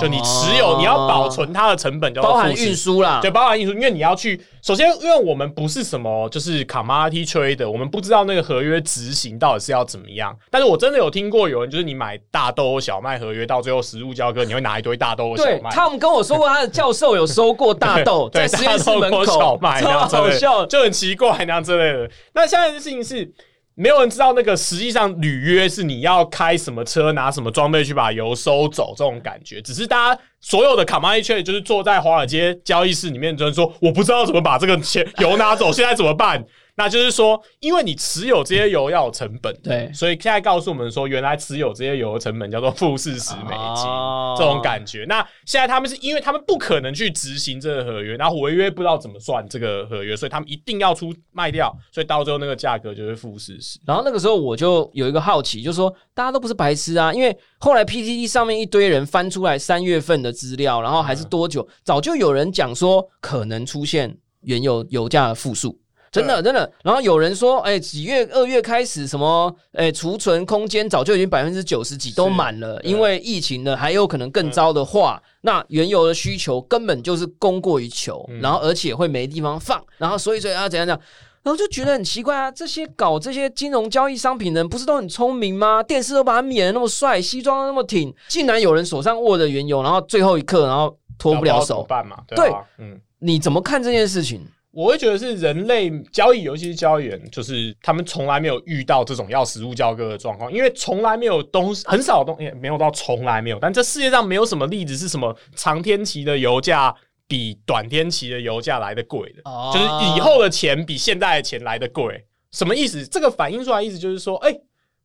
[0.00, 10.36] 就你持有你要保存它的成本叫做哦包含运输啦，对，包含运输，因为你要去，首先，因为我们不是什么就是 commodity trade，我们不知道那个合约执行到底是要怎么样。
[10.50, 15.70] 但是我真的有听过有人，就是你买大豆或小麦合约，到最后实物交割，你会拿一堆大豆或小对，麦。
[15.70, 20.66] 他们跟我说过，他的教授有收过大豆，对在实验室门大豆或小口，麦那超样之类的好笑。
[20.66, 22.10] 就很奇怪那样之类的。
[22.34, 23.32] 那现在的事情是。
[23.80, 36.44] 没有人知道那个实际上履约是你要开什么车拿什么装备去把油收走这种感觉，只是大家所有的卡马利却就是坐在华尔街交易室里面，就是说我不知道怎么把这个钱油拿走，现在怎么办？
[36.82, 45.04] 那就是说，因为你持有这些油要有成本，对所以现在告诉我们说，原来持有这些油的成本叫做负四十美金，哦这种感觉。
[45.06, 53.78] 那现在他们是因为他们不可能去执行这个合约，然后违约不知道怎么算这个合约，所以他们一定要出卖掉，所以到最后那个价格就是负四十。
[53.84, 65.78] 然后那个时候我就有一个好奇，就是说大家都不是白痴啊，因为后来 PTT 上面一堆人翻出来三月份的资料，然后还是多久，早就有人讲说可能出现原油油价的负数。
[66.10, 66.70] 真的真的。
[66.82, 81.00] 然后有人说，哎，几月二月开始什么，哎，储存空间早就已经百分之九十几都满了，因为疫情呢，还有可能更糟的话，那原油的需求根本就是供过于求，然后而且会没地方放，然后所以所以啊怎样怎样。
[81.42, 85.82] 然后就觉得很奇怪啊，这些搞这些金融交易商品的人不是都很聪明吗？
[85.82, 92.18] 电视都把他演的那么帅，西装那么挺，竟然有人手上握着原油，然后最后一刻然后脱不了手，办嘛？
[92.28, 94.46] 对，嗯，你怎么看这件事情？
[94.72, 106.94] 我会觉得是人类交易，尤其是交易员，就是他们从来没有遇到这种要实物交割的状况，因为从来没有东西，很少东西没有到从来没有，但这世界上没有什么例子是什么长天期的油价。
[107.30, 109.42] 比短天期的油价来的贵的，
[109.72, 113.06] 就是以后的钱比现在的钱来的贵，什么意思？
[113.06, 114.52] 这个反映出来意思就是说，哎，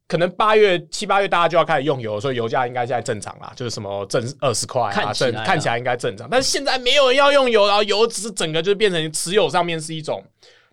[0.07, 6.27] 可能八月七八月大家就要开始用油，所以油价应该现在正常啦，就是什么正二十块啊，正看起来应该正常。
[6.29, 10.23] 但是现在没有人要用油，然后油只是整个就变成持有上面是一种，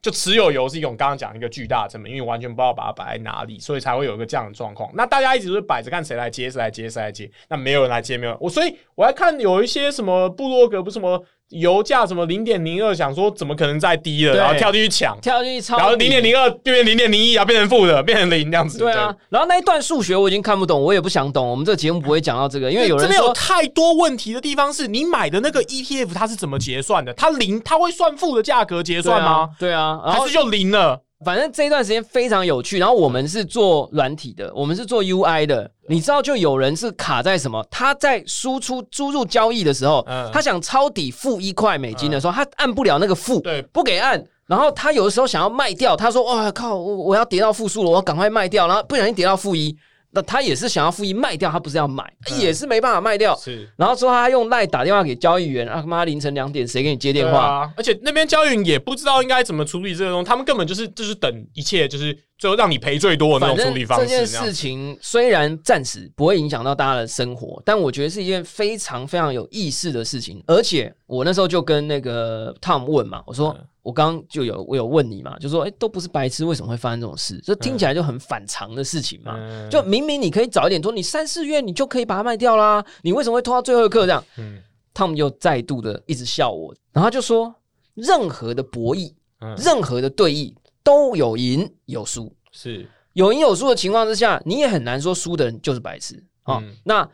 [0.03, 4.91] 就持有油是一种刚刚讲一个巨大的成本，因为完全不知道把它摆在哪里，所以才会有一个这样的状况。
[4.95, 11.25] 那大家一直都是摆着看谁来接，谁来接，谁来接，那没有人来接，没有我，所以我还看有一些什么部落格不是什么。
[11.53, 18.79] 油价什么零点零二，想说怎么可能再低了，然后跳进去抢，跳进去超，然后零点零二变零点零一啊，变成负的，变成零这样子。
[18.79, 21.49] 对啊，然后那一段数学我已经看不懂，我也不想懂。
[21.49, 27.13] 我们这个节目不会讲到这个，因为有人 说有太多问题的地方是你买的那个 ETF 它是怎么结算的？
[27.15, 29.51] 它零它会算负的价格结算吗？
[29.59, 31.01] 对啊，还是就零了？
[31.25, 37.65] 反正这一段时间非常有趣，然后我们是做软体的，我们是做 UI 的，你知道，就有人是卡在什么？
[37.71, 44.25] 他在输出输入交易的时候，他想抄底负一块美金的时候，他按不了那个负，对，不给按。
[44.47, 49.75] 然后他有的时候想要卖掉，他说：“哇靠，我我要跌到负数了，我要赶快卖掉。”然后不小心跌到负一。
[50.15, 52.05] 那他也是想要复议卖掉，他不是要买，
[52.39, 53.35] 也是没办法卖掉。
[53.37, 57.73] 是，然后说他用赖打电话给交易员啊，他妈凌晨两点谁给你接电话？
[57.77, 64.05] 而且那边交易员也不知道应该怎么处理这个东西，他们根本就是就是等一切就是最后让你赔最多的那种处理方式。
[64.05, 70.43] 这件事情虽然暂时不会影响到大家的生活，但我觉得是一件非常非常有意思的事情。
[70.49, 73.57] 而且我那时候就跟那个 Tom 问嘛，我说。
[73.85, 77.41] 我刚刚就有我有问你嘛，就说哎，都不是白痴，为什么会发生这种事？
[77.43, 79.37] 这听起来就很反常的事情嘛。
[79.69, 84.25] 就明明你可以早一点说，你三四月你就可以把它卖掉啦，你为什么会拖到最后一刻这样？
[84.39, 84.61] 嗯
[84.95, 87.53] ，Tom 又再度的一直笑我，然后就说，
[87.95, 89.13] 任何的博弈，
[89.59, 96.63] 任何的对弈都有赢有输，是有赢有输的情况之下，你也很难说输的人就是白痴啊。
[96.85, 97.09] 那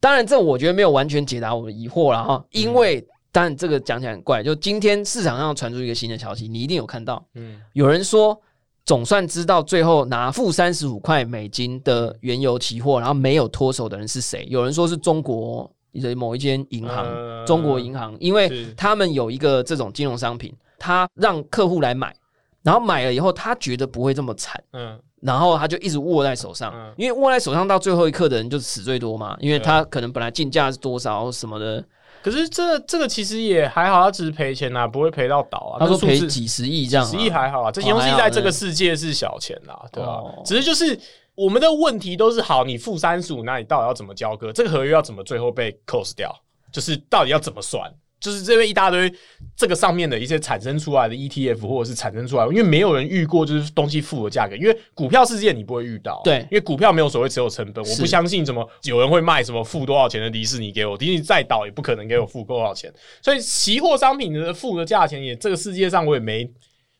[0.00, 3.06] 当然，这我觉得没有完全解答我的疑惑了哈，因为。
[3.34, 7.26] 当然这个讲起来很怪，就今天市场上传出一个新的消息，你一定有看到。
[7.34, 8.38] 嗯，有人说
[8.84, 14.46] 总算知道最后拿负三十五块美金的原油期货，然后没有脱手的人是谁？
[14.50, 17.06] 有人说是中国的某一间银行，
[17.46, 22.14] 中国银行，因为他们有一个这种金融商品，他让客户来买，
[22.62, 31.84] 然后买了以后，他觉得不会这么惨，嗯，然后他就一直握在手上，因为握在手上到最后一刻的人就死最多嘛，因为他可能本来进价是多少什么的。
[32.22, 35.80] 可是这这个其实也还好，他只是赔钱呐，不会赔到倒啊。
[35.80, 37.70] 他说赔几十亿这样，十亿还好啊。
[37.72, 40.22] 这些东西在这个世界是小钱啦，对吧？
[40.44, 40.96] 只是就是
[41.34, 44.52] 我们的问题都是好，你负三十五，那你到底要怎么交割？
[44.52, 46.32] 这个合约要怎么最后被 close 掉？
[46.72, 47.92] 就是到底要怎么算？
[48.22, 49.12] 就是这边一大堆
[49.56, 66.48] 这个上面的一些产生出来的 ETF，或者是产生出来，因为没有人遇过就是东西负的价格，因为股票世界你不会遇到，对，因为股票没有所谓持有成本，我不相信什么有人会卖什么负多少钱的迪士尼给我，迪士尼再倒也不可能给我付多少钱，所以期货商品的负的价钱也这个世界上我也没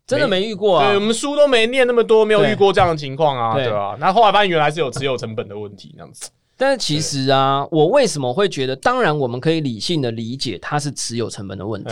[0.05, 0.79] 真的没遇过。
[0.79, 3.71] 啊，对我们书都没念那么多，没有遇过这样的情况啊，对。
[3.71, 3.97] 吧？
[4.01, 6.29] 那后来发现原来是有持有成本的问题，那样子。
[6.57, 8.77] 但是其实啊，我为什么会觉得？
[8.77, 11.91] 当然，我们可以理性的理解它是持有成本的问题。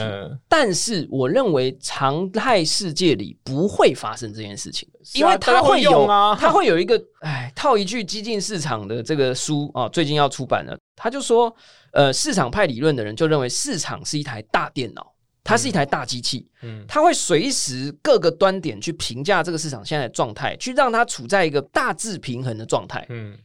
[0.49, 10.79] 但是，我认为常态世界里不会发生这件事情，因为它会有啊，它会有一个哎，套一句激进市场的这个书啊，最近要出版了。
[10.95, 11.53] 他就说，
[11.93, 23.37] 呃，市场派理论的人就认为市场是一台大电脑，它是一台大机器，嗯，它会随时各个端点去评价这个市场现在的状态，去让它处在一个大致平衡的状态，嗯。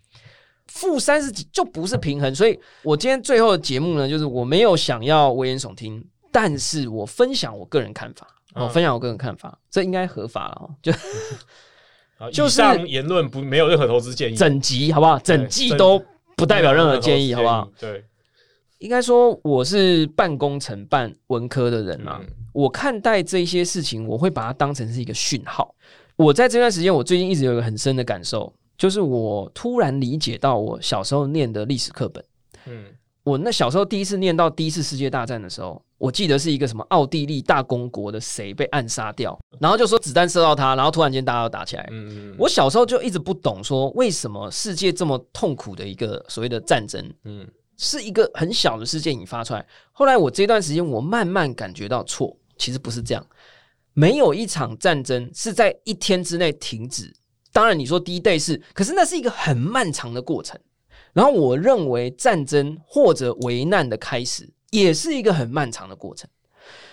[0.67, 10.91] 负三十几就不是平衡，所以我今天最后的节目呢，就是我没有想要危言耸听，但是我分享我个人看法，我分享我个人看法，这应该合法了就
[12.31, 15.19] 就是言论不没有任何投资建议，整集好不好？
[15.19, 16.03] 整季都
[16.35, 17.69] 不代表任何建议，好不好？
[17.79, 18.03] 对，
[18.79, 22.19] 应该说我是半工程半文科的人啊，
[22.53, 25.73] 我看待这些事情，我会把它当成是一个讯号。
[26.15, 28.51] 我在这段时间，我最近一直有一个很深的感受。
[28.77, 32.23] 就是我突然理解到我小时候念的历史课本，
[32.65, 32.85] 嗯，
[33.23, 41.87] 我那小时候第一次念到第一次世界大战的时候，我记得是一个什么奥地利大公国的谁被暗杀掉，然后就说子弹射到他，然后突然间大家都打起来。
[41.91, 47.47] 嗯我小时候就一直不懂，说为什么世界这么痛苦的一个所谓的战争，嗯
[47.77, 49.65] 是一个很小的事件引发出来。
[49.91, 53.25] 后来我这段时间，我慢慢感觉到错，其实不是这样，
[53.93, 57.13] 没有一场战争是在一天之内停止。
[57.55, 60.59] 当然，你说第一 day 是，可是那是一个很漫长的过程。
[61.13, 66.29] 然后我认为战争或者危难的开始，也是一个很漫长的过程。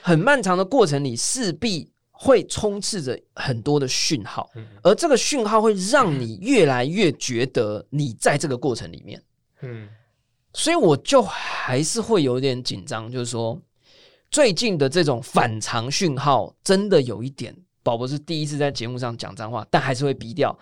[0.02, 4.48] 很漫长的过程里，势必会充斥着很多的讯号，
[4.84, 9.20] 而这个讯号会让你越来越觉得你在这个过程里面。
[9.62, 9.88] 嗯
[10.54, 13.60] 所以我就还是会有点紧张，就是说
[14.30, 17.52] 最近的这种反常讯号真的有一点。
[17.82, 20.56] 宝宝是第一次在节目上讲脏话，但还是会逼掉，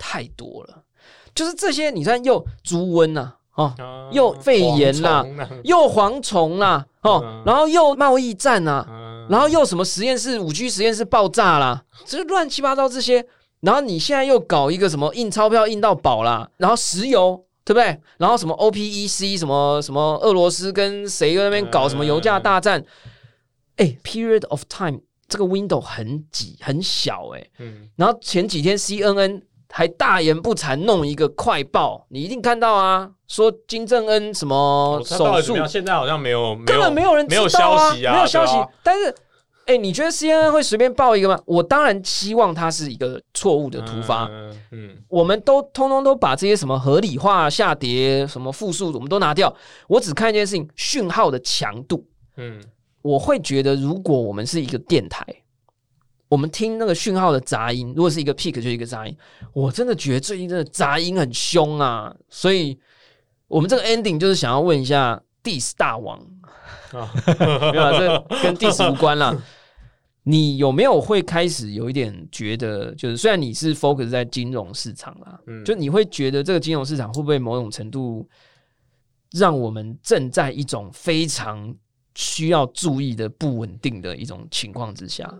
[0.00, 0.82] 太 多了。
[1.34, 13.26] 就是这些，你看又猪瘟呐、哦，啊又肺炎啦蝗虫啊又蝗虫啦、哦嗯，然后又贸易战呐、嗯然后又什么实验室五 G 实验室爆炸啦，这乱七八糟这些，
[13.58, 18.00] 然后你现在又搞一个什么印钞票印到饱啦，然后石油对不对？
[18.18, 22.84] 然后什么 OPEC 什么什么俄罗斯跟谁在那边搞什么油价大战？
[23.78, 35.66] 哎、p e r i o d of time 这个 window 很挤很小哎、嗯然后前几天 CNN 还大言不惭弄一个快报，你一定看到啊，说金正恩什么手术？
[35.66, 38.56] 现在好像没有，根本没有人知没有消息啊，没有消息。
[38.56, 39.14] 啊但是，
[39.66, 41.38] 哎、你觉得 CNN 会随便报一个吗？
[41.44, 44.26] 我当然希望它是一个错误的突发。
[44.30, 49.52] 嗯嗯我们都通通都把这些什么合理化下跌、什么负数，我们都拿掉。
[49.88, 52.06] 我只看一件事情：讯号的强度。
[52.36, 52.62] 嗯
[53.06, 55.24] 我会觉得，如果我们是一个电台，
[56.28, 59.16] 我们听那个讯号的杂音，如果是一个 peak 就是一个杂音，
[59.52, 62.14] 我真的觉得最近真的杂音很凶啊。
[62.28, 62.76] 所以，
[63.46, 66.18] 我们这个 ending 就是想要问一下 Diss 大王，
[66.90, 67.12] 啊
[67.72, 69.36] 没有啦，这跟 diss 无关啦。
[70.24, 78.28] 你有没有会开始有一点觉得，就是虽然你是 focus 在金融市场啦，嗯就你会觉得这个金融市场会不会某种程度
[79.30, 81.72] 让我们正在一种非常
[82.16, 85.32] 需要注意的不稳定的一种情况之下？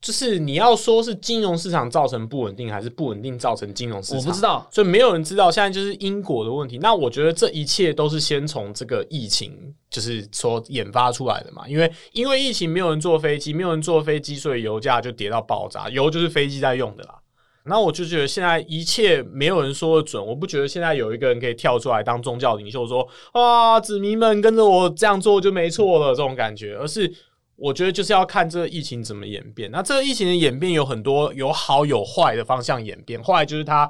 [0.00, 4.18] 就是你要说是金融市场造成不稳定，还是不稳定造成金融市场？
[4.18, 6.76] 我不知道，所以没有人知道，现在就是因果的问题。
[6.78, 9.56] 那我觉得这一切都是先从这个疫情，
[9.88, 11.68] 就是说研发出来的嘛。
[11.68, 15.88] 因为因为疫情，没有人坐飞机，没有人坐飞机，所以油价就跌到爆炸。
[15.88, 17.21] 油就是飞机在用的啦。
[17.64, 27.12] 那我就觉得现在一切没有人说的准，我不觉得现在有一个人可以跳出来当宗教领袖说啊，子民们跟着我这样做就没错了这种感觉，而是
[27.56, 29.70] 我觉得就是要看这个疫情怎么演变。
[29.70, 33.88] 那这个疫情的演变有很多有好有坏的方向演变，坏就是它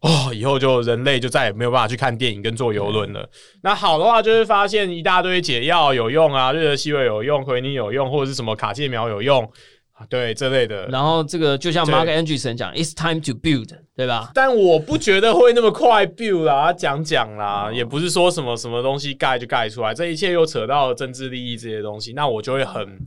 [0.00, 3.26] 哦，以后就人类就再也没有办法去看电影跟坐游轮了。
[3.62, 9.48] 那好的话，就是发现一大堆解药有用啊，瑞德西韦有用，奎尼有用，或者是什么卡介苗有用啊，
[10.08, 10.86] 对这类的。
[10.88, 14.30] 然后这个就像 Mark Andreessen 讲，It's time to build，对吧？
[14.34, 22.98] 但我不觉得会那么快 build 啦，讲讲啦，也不是说什么什么东西盖就盖出来，这一切又扯到政治利益这些东西，那我就会很。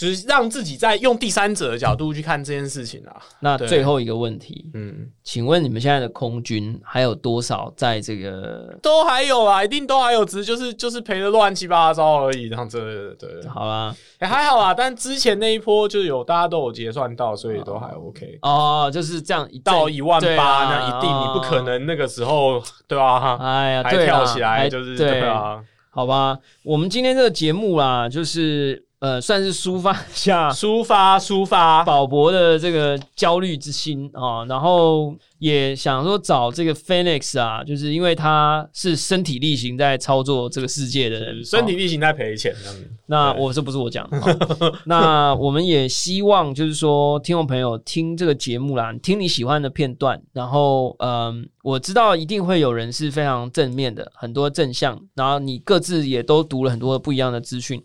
[0.00, 8.74] 就是让自己在用第三者的角度去看这件事情啊，那最后一个问题，嗯，请问你们现在的空军还有多少在这个？
[8.82, 12.78] 都还有啊，一定都还有，只是就是就是赔的乱七八糟而已，然后这，
[13.16, 14.72] 对对，好啦，欸还好啦。
[14.72, 18.38] 但之前那一波就有大家都有结算到，所以都还 OK。
[18.40, 23.36] 哦，就是这样一到一万八啊那一定你不可能那个时候对吧？
[23.38, 42.82] 哎呀，还跳起来就是对对啊，好吧，我们今天这个节目啦，就是呃，算是抒发一下抒 发抒发，宝博的这个焦虑之心啊，然后也想说找这个 Phoenix 啊，就是因为他是身体力行在操作这个世界的人，身体哦力行在赔钱这样子。
[42.82, 57.82] 对那我这不是我讲的，哦 那我们也希望就是说，听众朋友听这个节目啦，听你喜欢的片段，然后嗯，我知道一定会有人是非常正面的，很多正向，然后你各自也都读了很多不一样的资讯。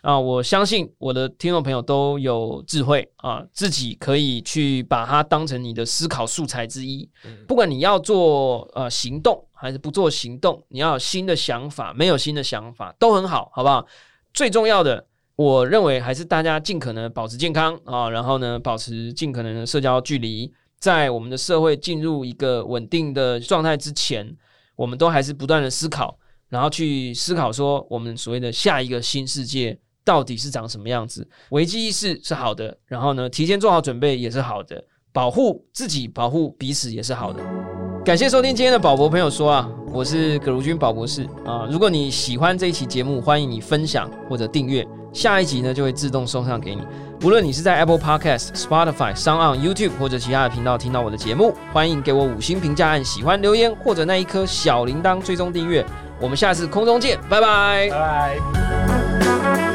[0.00, 7.08] 啊，我相信我的听众朋友都有智慧啊，自己可以去把它当成你的思考素材之一。
[7.46, 13.84] 不管你要做呃行动还是不做行动，你要有新的想法，没有新的想法都很好，好不好？
[14.32, 24.36] 最重要的，我认为还是大家尽可能保持健康啊，然后呢，保持尽可能的社交距离，在我们的社会进入一个稳定的状态之前，
[24.76, 26.16] 我们都还是不断的思考，
[26.48, 29.76] 然后去思考说我们所谓的下一个新世界
[30.08, 31.28] 到底是长什么样子。
[31.50, 34.82] 危机意识是好的，然后呢，提前做好准备也是好的，
[35.12, 37.42] 保护自己、保护彼此也是好的。
[38.06, 41.68] 感谢收听今天的宝博朋友说啊，我是葛如君宝博士啊。
[41.70, 46.82] 如果你喜欢这一期节目，欢迎你分享或者订阅，下一集呢就会自动送上给你。
[47.22, 55.84] 无论你是在 Apple Podcast、Spotify、s o u n YouTube 或者其他的频道听到我的节目，欢迎给我五星评价、按喜欢留言或者那一颗小铃铛追踪订阅。
[56.20, 59.67] 我们下次空中见，拜拜，拜拜。